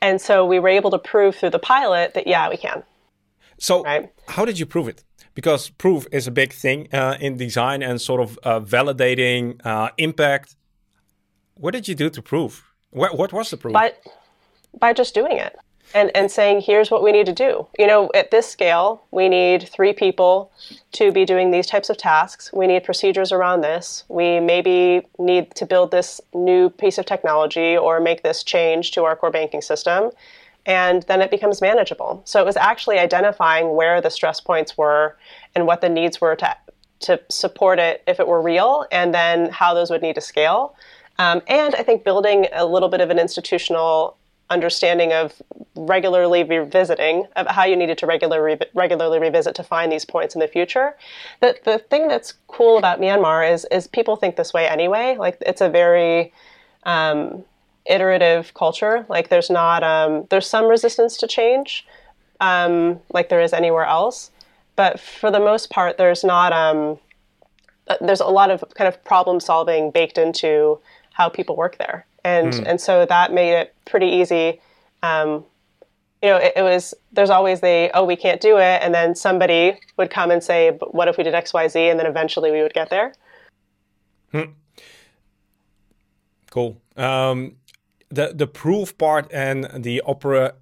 [0.00, 2.82] and so we were able to prove through the pilot that yeah, we can.
[3.58, 4.12] So, right?
[4.28, 5.04] how did you prove it?
[5.34, 9.90] Because proof is a big thing uh, in design and sort of uh, validating uh,
[9.96, 10.56] impact.
[11.54, 12.64] What did you do to prove?
[12.90, 13.72] What, what was the proof?
[13.72, 13.92] By,
[14.78, 15.56] by just doing it
[15.94, 17.66] and, and saying, here's what we need to do.
[17.78, 20.52] You know, at this scale, we need three people
[20.92, 22.52] to be doing these types of tasks.
[22.52, 24.04] We need procedures around this.
[24.08, 29.04] We maybe need to build this new piece of technology or make this change to
[29.04, 30.10] our core banking system.
[30.66, 32.20] And then it becomes manageable.
[32.26, 35.16] So it was actually identifying where the stress points were
[35.54, 36.56] and what the needs were to,
[37.00, 40.74] to support it if it were real, and then how those would need to scale.
[41.18, 44.16] Um, and I think building a little bit of an institutional
[44.50, 45.40] understanding of
[45.74, 50.40] regularly revisiting of how you needed to regularly regularly revisit to find these points in
[50.40, 50.96] the future.
[51.40, 55.16] The the thing that's cool about Myanmar is is people think this way anyway.
[55.18, 56.32] Like it's a very
[56.84, 57.44] um,
[57.86, 59.04] iterative culture.
[59.08, 61.86] Like there's not um, there's some resistance to change,
[62.40, 64.30] um, like there is anywhere else,
[64.76, 66.52] but for the most part, there's not.
[66.52, 66.98] Um,
[67.88, 70.78] uh, there's a lot of kind of problem solving baked into
[71.12, 72.64] how people work there and mm.
[72.66, 74.60] and so that made it pretty easy.
[75.02, 75.44] Um,
[76.22, 79.14] you know, it, it, was there's always the oh we can't do it, and then
[79.14, 82.06] somebody would come and say, but what if we did X Y Z, and then
[82.06, 83.14] eventually we would get there.
[84.32, 84.50] Hmm.
[86.50, 86.80] Cool.
[86.96, 87.56] Um,
[88.10, 90.54] the the proof part and the opera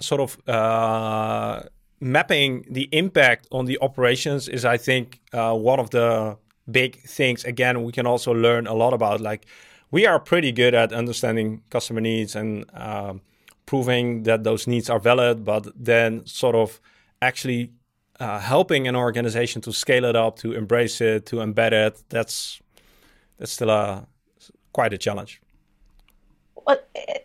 [0.00, 1.62] sort of uh,
[2.00, 6.36] mapping the impact on the operations is, I think, uh, one of the
[6.70, 7.44] big things.
[7.44, 9.46] Again, we can also learn a lot about like
[9.90, 13.20] we are pretty good at understanding customer needs and um,
[13.66, 16.80] proving that those needs are valid, but then sort of
[17.20, 17.72] actually
[18.20, 22.02] uh, helping an organization to scale it up, to embrace it, to embed it.
[22.08, 22.60] That's
[23.38, 24.06] that's still a
[24.72, 25.40] quite a challenge.
[26.66, 26.78] Well,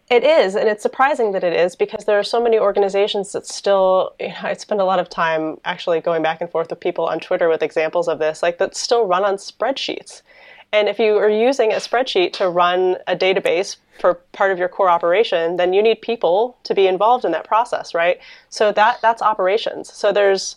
[0.09, 3.45] it is, and it's surprising that it is because there are so many organizations that
[3.45, 4.15] still.
[4.19, 7.05] You know, I spend a lot of time actually going back and forth with people
[7.05, 10.21] on Twitter with examples of this, like that still run on spreadsheets.
[10.73, 14.67] And if you are using a spreadsheet to run a database for part of your
[14.67, 18.19] core operation, then you need people to be involved in that process, right?
[18.49, 19.93] So that that's operations.
[19.93, 20.55] So there's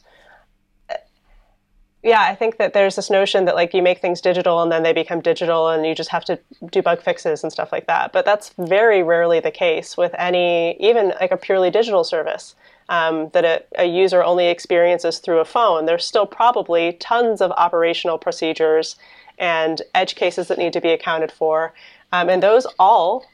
[2.02, 4.84] yeah, I think that there's this notion that like you make things digital and then
[4.84, 6.38] they become digital and you just have to
[6.70, 8.12] do bug fixes and stuff like that.
[8.12, 12.54] But that's very rarely the case with any, even like a purely digital service
[12.88, 15.86] um, that a, a, user only experiences through a phone.
[15.86, 18.94] There's still probably tons of operational procedures
[19.38, 21.74] and edge cases that need to be accounted for.
[22.12, 23.24] Um, and those all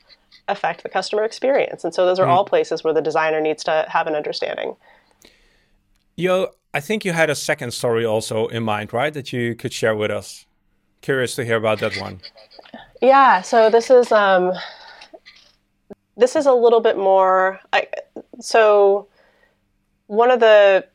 [0.48, 1.84] affect the customer experience.
[1.84, 2.30] And so those are mm.
[2.30, 4.76] all places where the designer needs to have an understanding.
[6.16, 9.12] Yo, I think you had a second story also in mind, right?
[9.12, 10.46] That you could share with us.
[11.00, 12.20] Curious to hear about that one.
[13.00, 14.52] Yeah, so this is um,
[16.16, 17.58] this is a little bit more.
[17.72, 17.88] I,
[18.40, 19.08] so
[20.06, 20.86] one of the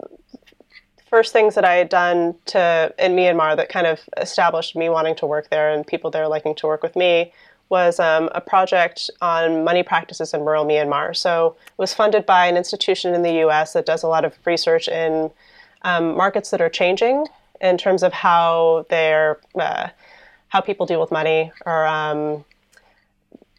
[1.09, 5.15] first things that I had done to in Myanmar that kind of established me wanting
[5.15, 7.31] to work there and people there liking to work with me
[7.69, 11.15] was um, a project on money practices in rural Myanmar.
[11.15, 13.73] So it was funded by an institution in the U.S.
[13.73, 15.31] that does a lot of research in
[15.81, 17.27] um, markets that are changing
[17.61, 19.89] in terms of how they're uh,
[20.49, 22.45] how people deal with money or um,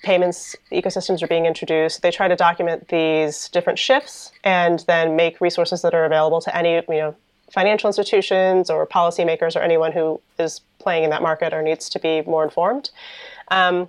[0.03, 2.03] payments ecosystems are being introduced.
[2.03, 6.57] They try to document these different shifts and then make resources that are available to
[6.57, 7.17] any you know
[7.53, 11.99] financial institutions or policymakers or anyone who is playing in that market or needs to
[11.99, 12.91] be more informed.
[13.49, 13.89] Um,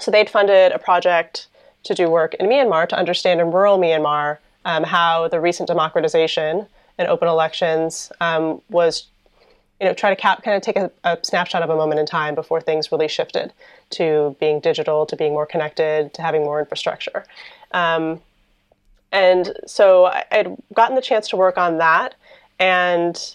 [0.00, 1.48] so they'd funded a project
[1.84, 6.66] to do work in Myanmar to understand in rural Myanmar um, how the recent democratization
[6.98, 9.06] and open elections um, was,
[9.80, 12.06] you know, try to cap, kind of take a, a, snapshot of a moment in
[12.06, 13.52] time before things really shifted
[13.90, 17.24] to being digital, to being more connected, to having more infrastructure.
[17.72, 18.20] Um,
[19.10, 22.14] and so I'd gotten the chance to work on that
[22.62, 23.34] and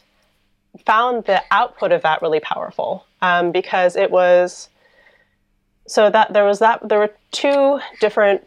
[0.86, 4.70] found the output of that really powerful um, because it was
[5.86, 8.42] so that there was that there were two different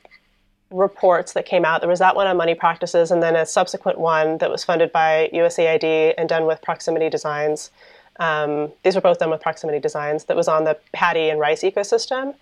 [0.70, 1.80] reports that came out.
[1.80, 4.90] There was that one on money practices, and then a subsequent one that was funded
[4.92, 7.70] by USAID and done with Proximity Designs.
[8.18, 10.24] Um, these were both done with Proximity Designs.
[10.24, 12.34] That was on the paddy and rice ecosystem.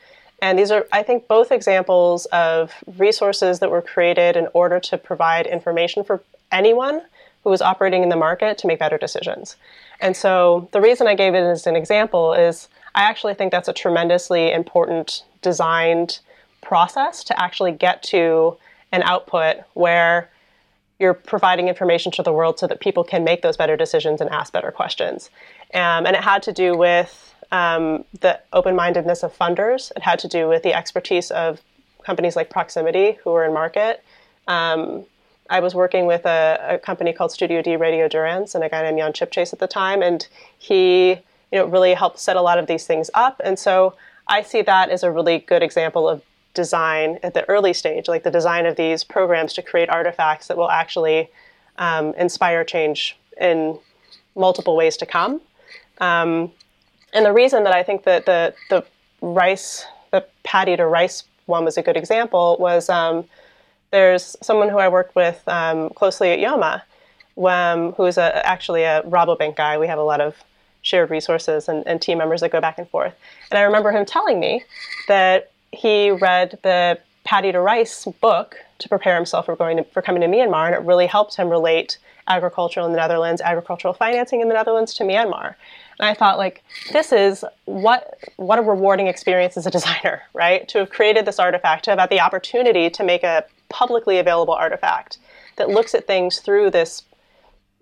[0.43, 4.99] And these are, I think, both examples of resources that were created in order to
[4.99, 6.23] provide information for
[6.53, 7.01] anyone
[7.49, 9.57] who was operating in the market to make better decisions.
[10.01, 13.69] And so the reason I gave it as an example is I actually think that's
[13.69, 16.19] a tremendously important designed
[16.61, 18.59] process to actually get to
[18.93, 20.29] an output where
[20.99, 24.29] you're providing information to the world so that people can make those better decisions and
[24.29, 25.31] ask better questions.
[25.73, 30.19] Um, and it had to do with um, the open mindedness of funders, it had
[30.19, 31.63] to do with the expertise of
[32.05, 34.05] companies like Proximity who were in market.
[34.49, 35.07] Um,
[35.51, 38.99] I was working with a, a, company called Studio D Radiodurans and a guy named
[38.99, 40.27] Jan Chipchase at the time, and
[40.59, 41.11] he
[41.53, 43.41] you know really helped set a lot of these things up.
[43.45, 43.95] And so
[44.27, 46.23] I see that as a really good example of
[46.55, 50.57] design at the early stage, like the design of these programs to create artifacts that
[50.57, 51.31] will actually
[51.79, 53.79] um, inspire change in
[54.35, 55.41] multiple ways to come.
[55.99, 56.53] Um,
[57.13, 58.85] and the reason that I think that the the
[59.23, 63.25] rice, the paddy to rice one was a good example was um,
[63.91, 66.83] there's someone who I worked with um, closely at Yoma,
[67.39, 69.79] um, who is a, actually a Rabobank guy.
[69.79, 70.37] We have a lot of
[70.83, 73.15] shared resources and, and team members that go back and forth.
[73.51, 74.65] And I remember him telling me
[75.09, 80.01] that he read the Paddy to Rice book to prepare himself for going to, for
[80.01, 84.41] coming to Myanmar, and it really helped him relate agriculture in the Netherlands, agricultural financing
[84.41, 85.55] in the Netherlands to Myanmar.
[85.99, 90.67] And I thought, like, this is what what a rewarding experience as a designer, right?
[90.69, 94.55] To have created this artifact, to have had the opportunity to make a publicly available
[94.55, 95.19] artifact
[95.57, 97.03] that looks at things through this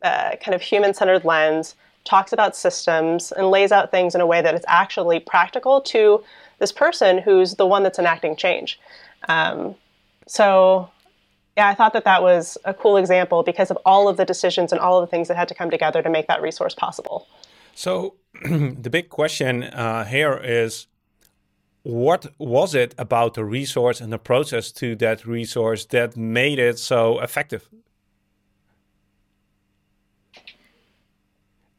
[0.02, 4.42] uh, kind of human-centered lens, talks about systems, and lays out things in a way
[4.42, 6.22] that is actually practical to
[6.58, 8.78] this person who's the one that's enacting change.
[9.28, 9.74] Um,
[10.26, 10.90] so,
[11.56, 14.72] yeah, I thought that that was a cool example because of all of the decisions
[14.72, 17.26] and all of the things that had to come together to make that resource possible.
[17.74, 20.86] So, the big question uh, here is
[21.86, 26.80] what was it about the resource and the process to that resource that made it
[26.80, 27.68] so effective?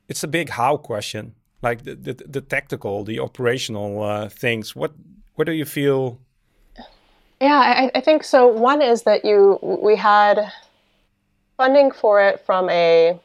[0.08, 4.74] It's a big how question like the, the, the tactical, the operational uh, things.
[4.74, 4.94] What
[5.36, 6.20] what do you feel?
[7.42, 8.48] Yeah, I, I think so.
[8.48, 10.54] One is that you we had
[11.58, 13.20] funding for it from a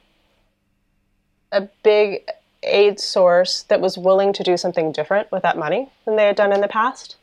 [1.53, 2.29] a big
[2.63, 6.37] aid source that was willing to do something different with that money than they had
[6.37, 7.17] done in the past,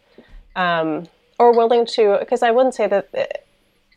[0.55, 2.17] um, or willing to.
[2.19, 3.45] Because I wouldn't say that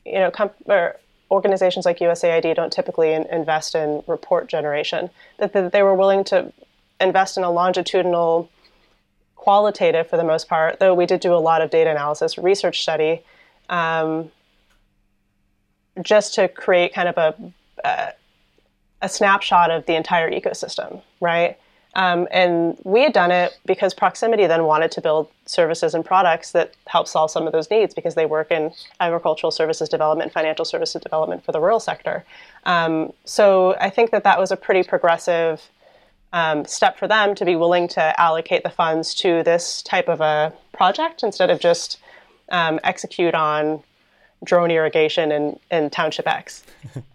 [0.05, 0.31] you know
[0.67, 0.97] or
[1.31, 5.11] organizations like USAID don't typically in, invest in report generation.
[5.39, 6.53] That, that they were willing to
[7.01, 8.51] invest in a longitudinal
[9.35, 12.81] qualitative for the most part, though we did do a lot of data analysis, research
[12.83, 13.25] study,
[13.69, 14.31] um,
[16.01, 17.53] just to create kind of a,
[17.85, 18.13] a,
[19.03, 21.59] a snapshot of the entire ecosystem, right?
[21.95, 26.53] Um, and we had done it because Proximity then wanted to build services and products
[26.53, 30.65] that help solve some of those needs because they work in agricultural services development, financial
[30.65, 32.25] services development for the rural sector.
[32.65, 35.69] Um, so I think that that was a pretty progressive
[36.33, 40.23] um, step for them to be willing to allocate the funds to this type of
[40.23, 41.99] a project instead of just
[42.49, 43.83] um, execute on
[44.45, 46.65] drone irrigation in, in Township X.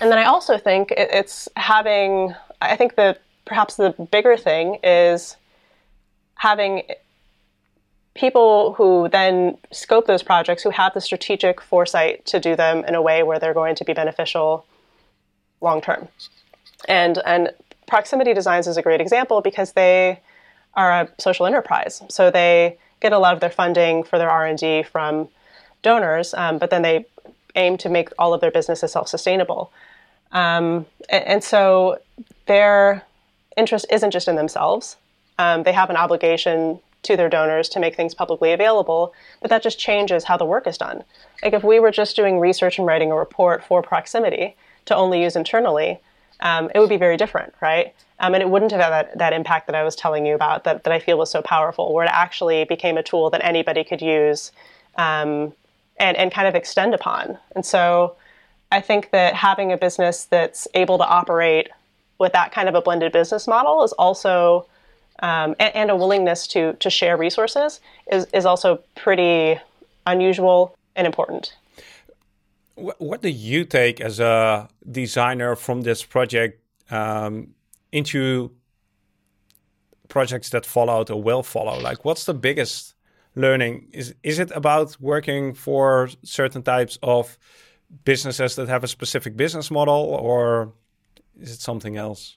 [0.00, 4.78] And then I also think it, it's having, I think that perhaps the bigger thing
[4.82, 5.36] is
[6.34, 6.82] having
[8.14, 12.94] people who then scope those projects who have the strategic foresight to do them in
[12.94, 14.64] a way where they're going to be beneficial
[15.60, 16.08] long term.
[16.88, 17.50] And and
[17.86, 20.20] proximity designs is a great example because they
[20.74, 22.02] are a social enterprise.
[22.08, 25.28] So they get a lot of their funding for their R&D from
[25.82, 27.06] donors, um, but then they
[27.54, 29.72] aim to make all of their businesses self-sustainable.
[30.32, 31.98] Um, and, and, so
[32.46, 33.02] their
[33.56, 34.96] interest isn't just in themselves.
[35.38, 39.62] Um, they have an obligation to their donors to make things publicly available, but that
[39.62, 41.02] just changes how the work is done.
[41.42, 44.56] Like if we were just doing research and writing a report for proximity
[44.86, 46.00] to only use internally,
[46.40, 47.94] um, it would be very different, right?
[48.20, 50.64] Um, and it wouldn't have had that, that impact that I was telling you about
[50.64, 53.84] that, that I feel was so powerful, where it actually became a tool that anybody
[53.84, 54.50] could use
[54.96, 55.52] um,
[55.98, 57.38] and, and kind of extend upon.
[57.54, 58.16] And so
[58.70, 61.68] I think that having a business that's able to operate
[62.18, 64.66] with that kind of a blended business model is also
[65.20, 67.80] um, and, and, a willingness to to share resources
[68.12, 69.58] is is also pretty
[70.06, 71.56] unusual and important.
[72.76, 77.54] What do you take as a designer from this project um,
[77.90, 78.52] into
[80.08, 81.80] projects that followed or will follow?
[81.80, 82.94] Like, what's the biggest
[83.34, 83.88] learning?
[83.92, 87.36] Is is it about working for certain types of
[88.04, 90.72] businesses that have a specific business model, or
[91.40, 92.36] is it something else?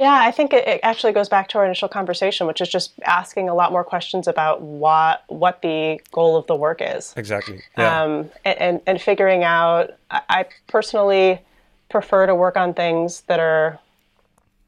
[0.00, 3.48] Yeah, I think it, actually goes back to our initial conversation, which is just asking
[3.48, 7.12] a lot more questions about what what the goal of the work is.
[7.16, 7.62] Exactly.
[7.76, 8.02] Yeah.
[8.02, 9.90] Um, and, and, and figuring out.
[10.10, 11.40] I personally
[11.88, 13.80] prefer to work on things that are.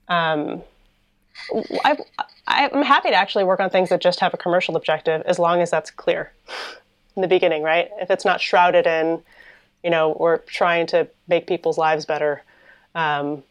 [0.08, 0.62] Um,
[1.84, 1.96] I,
[2.48, 5.62] I'm happy to actually work on things that just have a commercial objective, as long
[5.62, 6.32] as that's clear
[7.16, 7.90] in the beginning, right?
[8.00, 9.22] If it's not shrouded in,
[9.82, 12.42] you know, we're trying to make people's lives better.
[12.94, 13.42] Um,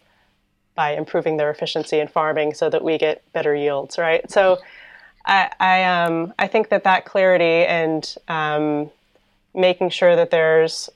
[0.80, 4.32] by improving their efficiency in farming so that we get better yields, right?
[4.32, 4.60] So
[5.26, 8.90] I, I, um, I think that that clarity and um,
[9.54, 10.90] making sure that there's,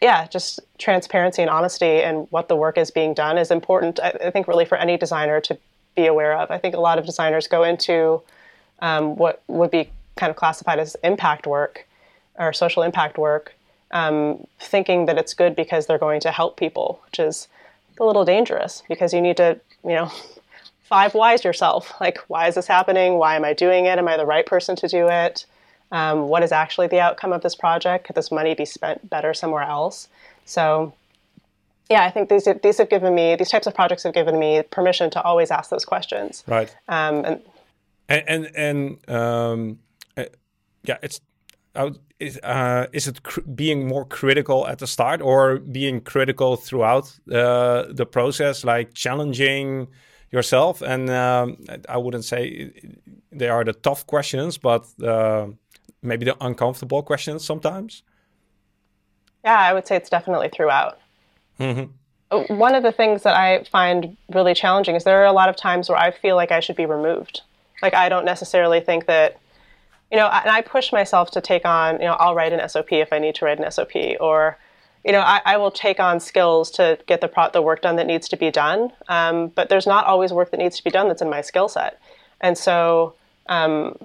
[0.00, 4.14] yeah, just transparency and honesty and what the work is being done is important, I,
[4.28, 5.58] I, think, really for any designer to
[5.94, 6.50] be aware of.
[6.50, 8.22] I think a lot of designers go into
[8.80, 11.86] um, what would be kind of classified as impact work
[12.38, 13.54] or social impact work,
[13.90, 17.48] um, thinking that it's good because they're going to help people, which is
[17.98, 20.10] a little dangerous because you need to, you know,
[20.82, 21.92] five whys yourself.
[22.00, 23.14] Like, why is this happening?
[23.14, 23.98] Why am I doing it?
[23.98, 25.44] Am I the right person to do it?
[25.90, 28.06] Um, what is actually the outcome of this project?
[28.06, 30.08] Could this money be spent better somewhere else?
[30.44, 30.92] So,
[31.88, 34.62] yeah, I think these these have given me these types of projects have given me
[34.70, 36.44] permission to always ask those questions.
[36.46, 36.74] Right.
[36.88, 37.42] Um, and
[38.08, 39.78] and and, and um,
[40.88, 41.20] yeah, it's
[42.18, 43.20] is, uh, is it
[43.54, 49.88] being more critical at the start or being critical throughout uh, the process, like challenging
[50.30, 50.82] yourself?
[50.82, 51.58] And um,
[51.88, 52.72] I wouldn't say
[53.30, 55.46] they are the tough questions, but uh,
[56.02, 58.02] maybe the uncomfortable questions sometimes.
[59.44, 60.98] Yeah, I would say it's definitely throughout.
[61.60, 62.54] Mm-hmm.
[62.56, 65.56] One of the things that I find really challenging is there are a lot of
[65.56, 67.40] times where I feel like I should be removed.
[67.80, 69.38] Like I don't necessarily think that
[70.10, 72.92] you know, and I push myself to take on, you know, I'll write an SOP
[72.92, 74.58] if I need to write an SOP, or,
[75.04, 77.96] you know, I, I will take on skills to get the pro- the work done
[77.96, 78.90] that needs to be done.
[79.08, 81.68] Um, but there's not always work that needs to be done that's in my skill
[81.68, 82.00] set,
[82.40, 83.14] and so,
[83.48, 83.98] um,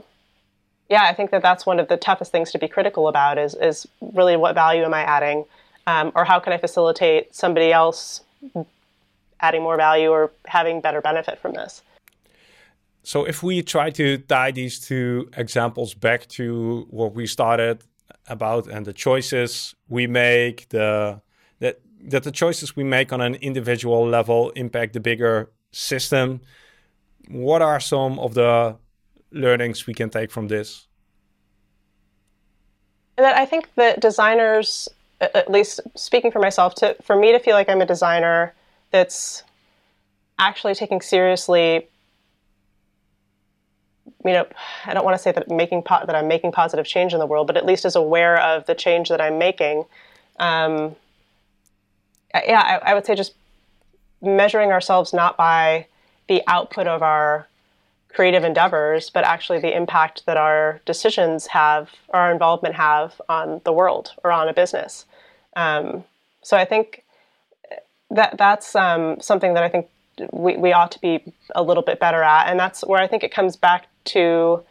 [0.89, 3.55] yeah, I think that that's one of the toughest things to be critical about is
[3.55, 5.45] is really what value am I adding,
[5.87, 8.21] um, or how can I facilitate somebody else
[9.43, 11.81] adding more value or having better benefit from this.
[13.03, 17.83] So if we try to tie these two examples back to what we started
[18.27, 21.21] about and the choices we make, the
[21.59, 26.39] that that the choices we make on an individual level impact the bigger system.
[27.27, 28.77] What are some of the
[29.31, 30.87] learnings we can take from this?
[33.17, 34.87] That I think that designers,
[35.19, 38.53] at least speaking for myself, to for me to feel like I'm a designer
[38.91, 39.43] that's
[40.39, 41.87] actually taking seriously
[44.25, 44.47] you know,
[44.85, 47.25] I don't want to say that making po- that I'm making positive change in the
[47.25, 49.85] world, but at least is aware of the change that I'm making.
[50.39, 50.95] Um,
[52.33, 53.33] yeah, I, I, would say just
[54.21, 55.85] measuring ourselves not by
[56.27, 57.47] the output of our
[58.09, 63.73] creative endeavors, but actually the impact that our decisions have, our involvement have on the
[63.73, 65.05] world or on a business.
[65.55, 66.03] Um,
[66.41, 67.03] so I think
[68.09, 69.89] that that's um, something that I think
[70.31, 73.23] we, we ought to be a little bit better at, and that's where I think
[73.23, 74.63] it comes back to.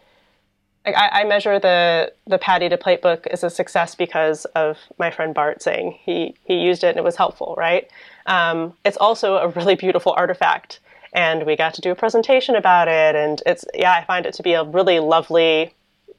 [0.84, 5.10] I, I measure the the paddy to Plate book as a success because of my
[5.12, 7.88] friend Bart saying he he used it and it was helpful, right?
[8.26, 10.80] Um, it's also a really beautiful artifact,
[11.12, 14.34] and we got to do a presentation about it, and it's yeah, I find it
[14.34, 15.72] to be a really lovely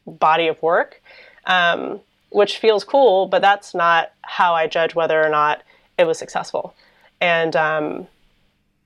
[0.08, 1.02] body of work,
[1.46, 2.00] um,
[2.30, 5.62] which feels cool, but that's not how I judge whether or not
[5.98, 6.74] it was successful
[7.24, 8.08] and um,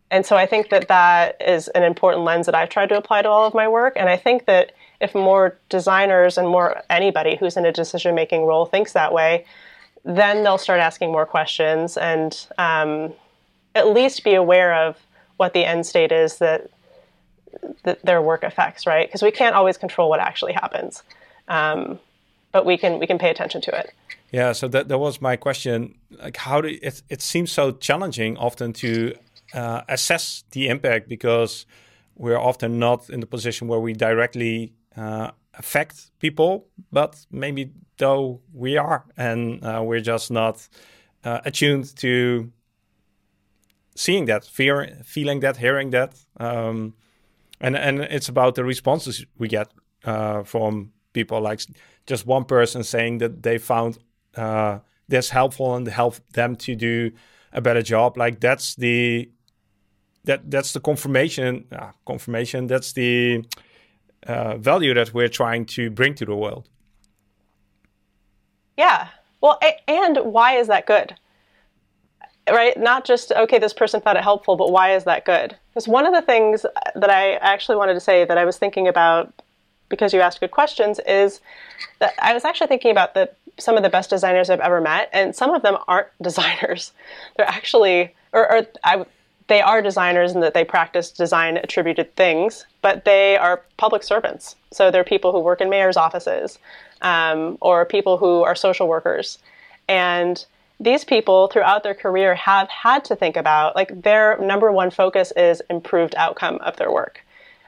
[0.09, 3.23] and so I think that that is an important lens that I've tried to apply
[3.23, 3.93] to all of my work.
[3.97, 8.45] And I think that if more designers and more anybody who's in a decision making
[8.45, 9.45] role thinks that way,
[10.05, 13.13] then they'll start asking more questions and um,
[13.75, 14.97] at least be aware of
[15.35, 16.69] what the end state is that,
[17.83, 19.07] that their work affects, right?
[19.07, 21.03] Because we can't always control what actually happens,
[21.49, 21.99] um,
[22.53, 23.93] but we can we can pay attention to it.
[24.31, 25.95] Yeah, so that, that was my question.
[26.11, 27.03] Like, how do it?
[27.09, 29.13] It seems so challenging often to
[29.53, 31.65] uh, assess the impact because
[32.15, 38.41] we're often not in the position where we directly uh, affect people, but maybe though
[38.53, 40.67] we are, and uh, we're just not
[41.23, 42.51] uh, attuned to
[43.95, 46.93] seeing that, fear, feeling that, hearing that, um,
[47.59, 49.71] and and it's about the responses we get
[50.03, 51.61] uh, from people, like
[52.05, 53.97] just one person saying that they found
[54.35, 57.11] uh, this helpful and help them to do
[57.51, 58.17] a better job.
[58.17, 59.29] Like that's the
[60.27, 61.65] that that's the confirmation.
[61.71, 62.67] Uh, confirmation.
[62.67, 63.43] That's the
[64.27, 66.69] uh, value that we're trying to bring to the world.
[68.77, 69.07] Yeah.
[69.41, 71.15] Well, and why is that good?
[72.49, 72.77] Right?
[72.77, 75.57] Not just, okay, this person found it helpful, but why is that good?
[75.69, 76.65] Because one of the things
[76.95, 79.33] that I actually wanted to say that I was thinking about
[79.89, 81.39] because you asked good questions is
[81.99, 85.09] that I was actually thinking about the some of the best designers I've ever met,
[85.13, 86.91] and some of them aren't designers.
[87.35, 89.03] They're actually, or, or I,
[89.47, 94.55] they are designers in that they practice design attributed things, but they are public servants.
[94.71, 96.59] So they're people who work in mayor's offices
[97.01, 99.39] um, or people who are social workers.
[99.87, 100.45] And
[100.79, 105.31] these people throughout their career have had to think about like their number one focus
[105.35, 107.23] is improved outcome of their work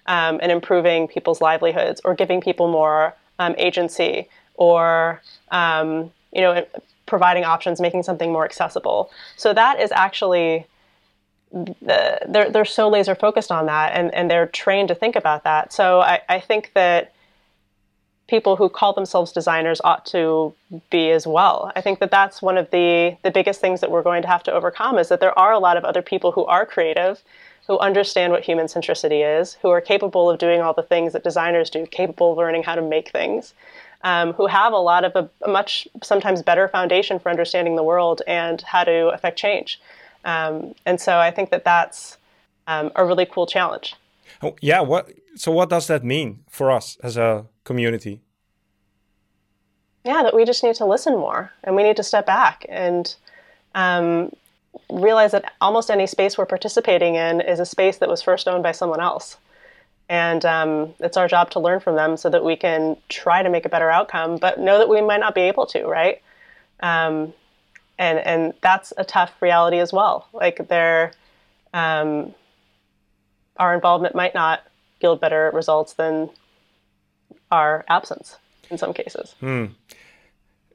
[0.05, 5.21] um, and improving people's livelihoods or giving people more um, agency or
[5.51, 6.65] um, you know
[7.05, 9.09] providing options, making something more accessible.
[9.35, 10.67] So that is actually
[11.51, 15.43] the, they're they're so laser focused on that, and and they're trained to think about
[15.43, 15.73] that.
[15.73, 17.13] So I, I think that
[18.27, 20.53] people who call themselves designers ought to
[20.91, 21.71] be as well.
[21.75, 24.43] I think that that's one of the the biggest things that we're going to have
[24.43, 27.23] to overcome is that there are a lot of other people who are creative,
[27.67, 31.23] who understand what human centricity is, who are capable of doing all the things that
[31.23, 33.53] designers do, capable of learning how to make things
[34.03, 37.83] um, who have a lot of a, a, much sometimes better foundation for understanding the
[37.83, 39.79] world and how to affect change.
[40.25, 42.17] Um, and so I think that that's
[42.67, 43.95] um, a really cool challenge.
[44.41, 44.81] Oh, yeah.
[44.81, 45.11] What?
[45.35, 48.21] So what does that mean for us as a community?
[50.03, 53.13] Yeah, that we just need to listen more and we need to step back and
[53.75, 54.31] um,
[54.89, 58.63] realize that almost any space we're participating in is a space that was first owned
[58.63, 59.37] by someone else
[60.09, 63.49] and um, it's our job to learn from them so that we can try to
[63.49, 66.21] make a better outcome but know that we might not be able to right
[66.81, 67.33] um,
[67.99, 71.11] and and that's a tough reality as well like there
[71.73, 72.33] um,
[73.57, 74.63] our involvement might not
[75.01, 76.29] yield better results than
[77.51, 78.37] our absence
[78.71, 79.65] in some cases hmm.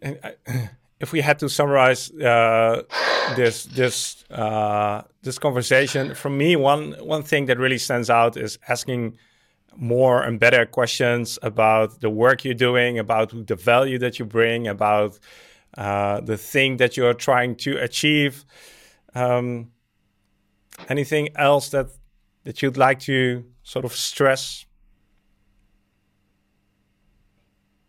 [0.00, 0.34] and I,
[1.00, 2.82] if we had to summarize uh,
[3.36, 8.58] this this uh, this conversation, for me, one one thing that really stands out is
[8.68, 9.18] asking
[9.76, 14.68] more and better questions about the work you're doing, about the value that you bring,
[14.68, 15.18] about
[15.76, 18.44] uh, the thing that you're trying to achieve.
[19.14, 19.72] Um,
[20.88, 21.88] anything else that
[22.44, 24.66] that you'd like to sort of stress?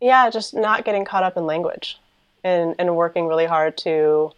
[0.02, 2.00] Yeah, just not getting caught up in language
[2.44, 4.32] and, and working really hard to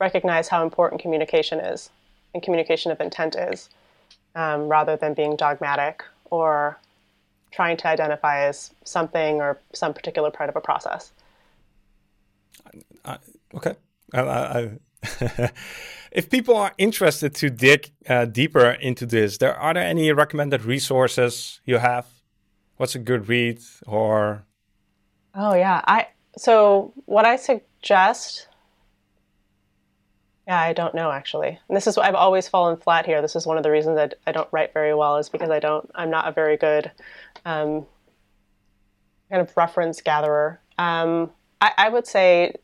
[0.00, 1.90] recognize how important communication is
[2.34, 3.70] and communication of intent is,
[4.34, 6.78] um, rather than being dogmatic or
[7.50, 11.12] trying to identify as something or some particular part of a process.
[13.04, 13.18] Uh,
[13.54, 13.74] okay.
[16.12, 20.64] if people are interested to dig uh, deeper into this, there are there any recommended
[20.64, 22.06] resources you have?
[22.76, 24.44] What's a good read or?
[25.34, 28.48] Oh yeah, I so what I suggest
[30.46, 31.58] yeah, I don't know actually.
[31.68, 33.20] And this is I've always fallen flat here.
[33.20, 35.58] This is one of the reasons that I don't write very well is because I
[35.58, 36.90] don't I'm not a very good
[37.44, 37.86] um,
[39.30, 40.60] kind of reference gatherer.
[40.78, 41.30] Um,
[41.60, 42.54] I, I, would say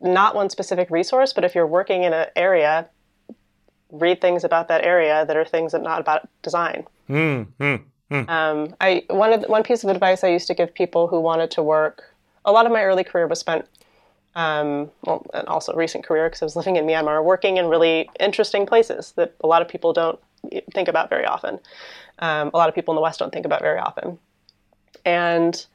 [0.00, 2.88] not one specific resource, but if you're working in an area,
[3.90, 6.86] read things about that area that are things that not about design.
[7.08, 8.28] Mm, mm, mm.
[8.28, 11.20] Um, I one of the, one piece of advice I used to give people who
[11.20, 12.14] wanted to work.
[12.44, 13.66] A lot of my early career was spent,
[14.34, 18.10] um, well, and also recent career because I was living in Myanmar, working in really
[18.20, 20.18] interesting places that a lot of people don't
[20.74, 21.58] think about very often.
[22.18, 24.18] Um, a lot of people in the West don't think about very often,
[25.04, 25.66] and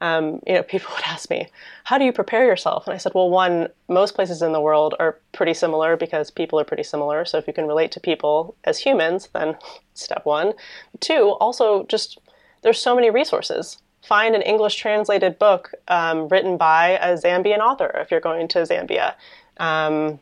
[0.00, 1.48] um, you know, people would ask me,
[1.84, 4.94] "How do you prepare yourself?" And I said, "Well, one, most places in the world
[4.98, 7.24] are pretty similar because people are pretty similar.
[7.24, 9.56] So if you can relate to people as humans, then
[9.94, 10.52] step one.
[11.00, 12.18] Two, also just
[12.62, 13.78] there's so many resources.
[14.02, 18.58] Find an English translated book um, written by a Zambian author if you're going to
[18.60, 19.14] Zambia.
[19.58, 20.20] Um,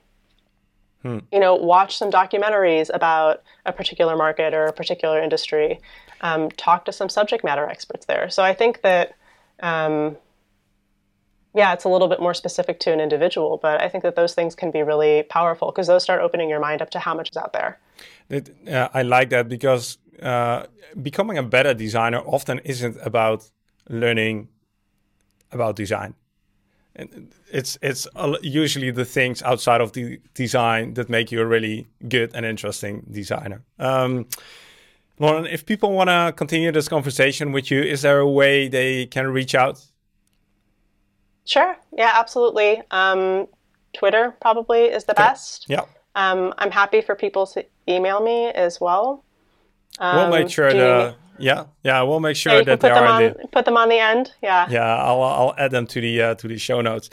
[1.02, 1.18] hmm.
[1.32, 5.80] You know, watch some documentaries about a particular market or a particular industry.
[6.20, 8.30] Um, talk to some subject matter experts there.
[8.30, 9.14] So I think that
[9.64, 10.16] um,
[11.54, 14.34] yeah, it's a little bit more specific to an individual, but I think that those
[14.34, 17.30] things can be really powerful because those start opening your mind up to how much
[17.30, 17.78] is out there.
[18.30, 20.64] Uh, I like that because uh,
[21.00, 23.50] becoming a better designer often isn't about
[23.88, 24.48] learning
[25.52, 26.14] about design.
[27.52, 28.06] It's it's
[28.42, 33.04] usually the things outside of the design that make you a really good and interesting
[33.10, 33.62] designer.
[33.78, 34.26] Um,
[35.18, 39.06] Lauren, if people want to continue this conversation with you, is there a way they
[39.06, 39.84] can reach out?
[41.44, 41.76] Sure.
[41.96, 42.82] Yeah, absolutely.
[42.90, 43.46] Um,
[43.92, 45.22] Twitter probably is the okay.
[45.22, 45.66] best.
[45.68, 45.82] Yeah.
[46.16, 49.24] Um, I'm happy for people to email me as well.
[49.98, 51.16] Um, we'll make sure to.
[51.36, 53.98] Yeah, yeah, we'll make sure yeah, that they are on, the, put them on the
[53.98, 54.32] end.
[54.40, 57.10] Yeah, yeah, I'll I'll add them to the uh, to the show notes.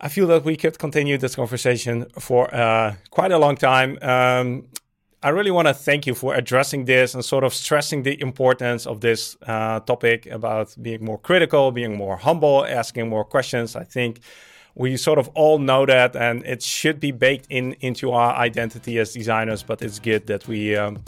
[0.00, 3.98] I feel that we could continue this conversation for uh, quite a long time.
[4.02, 4.68] Um,
[5.26, 8.86] I really want to thank you for addressing this and sort of stressing the importance
[8.86, 13.74] of this uh, topic about being more critical, being more humble, asking more questions.
[13.74, 14.20] I think
[14.76, 19.00] we sort of all know that, and it should be baked in into our identity
[19.00, 19.64] as designers.
[19.64, 21.02] But it's good that we um,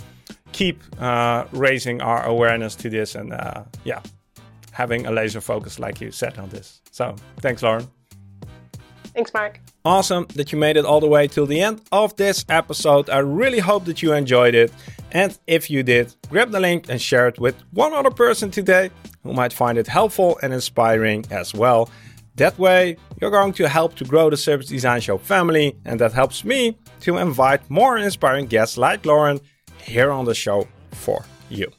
[0.50, 4.00] keep uh, raising our awareness to this, and uh, yeah,
[4.72, 6.82] having a laser focus, like you said, on this.
[6.90, 7.86] So, thanks, Lauren.
[9.14, 9.60] Thanks, Marc.
[9.88, 13.08] Awesome that you made it all the way till the end of this episode.
[13.08, 14.70] I really hope that you enjoyed it.
[15.12, 18.90] And if you did, grab the link and share it with one other person today
[19.22, 21.88] who might find it helpful and inspiring as well.
[22.36, 26.12] That way, you're going to help to grow the Service Design Show family, and that
[26.12, 29.40] helps me to invite more inspiring guests like Lauren
[29.78, 31.72] here on the show for you.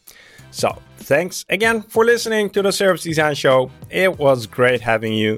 [0.49, 3.69] So, thanks again for listening to the Service Design Show.
[3.91, 5.37] It was great having you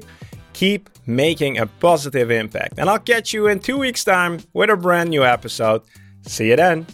[0.52, 2.74] keep making a positive impact.
[2.78, 5.82] And I'll catch you in two weeks' time with a brand new episode.
[6.26, 6.86] See you then.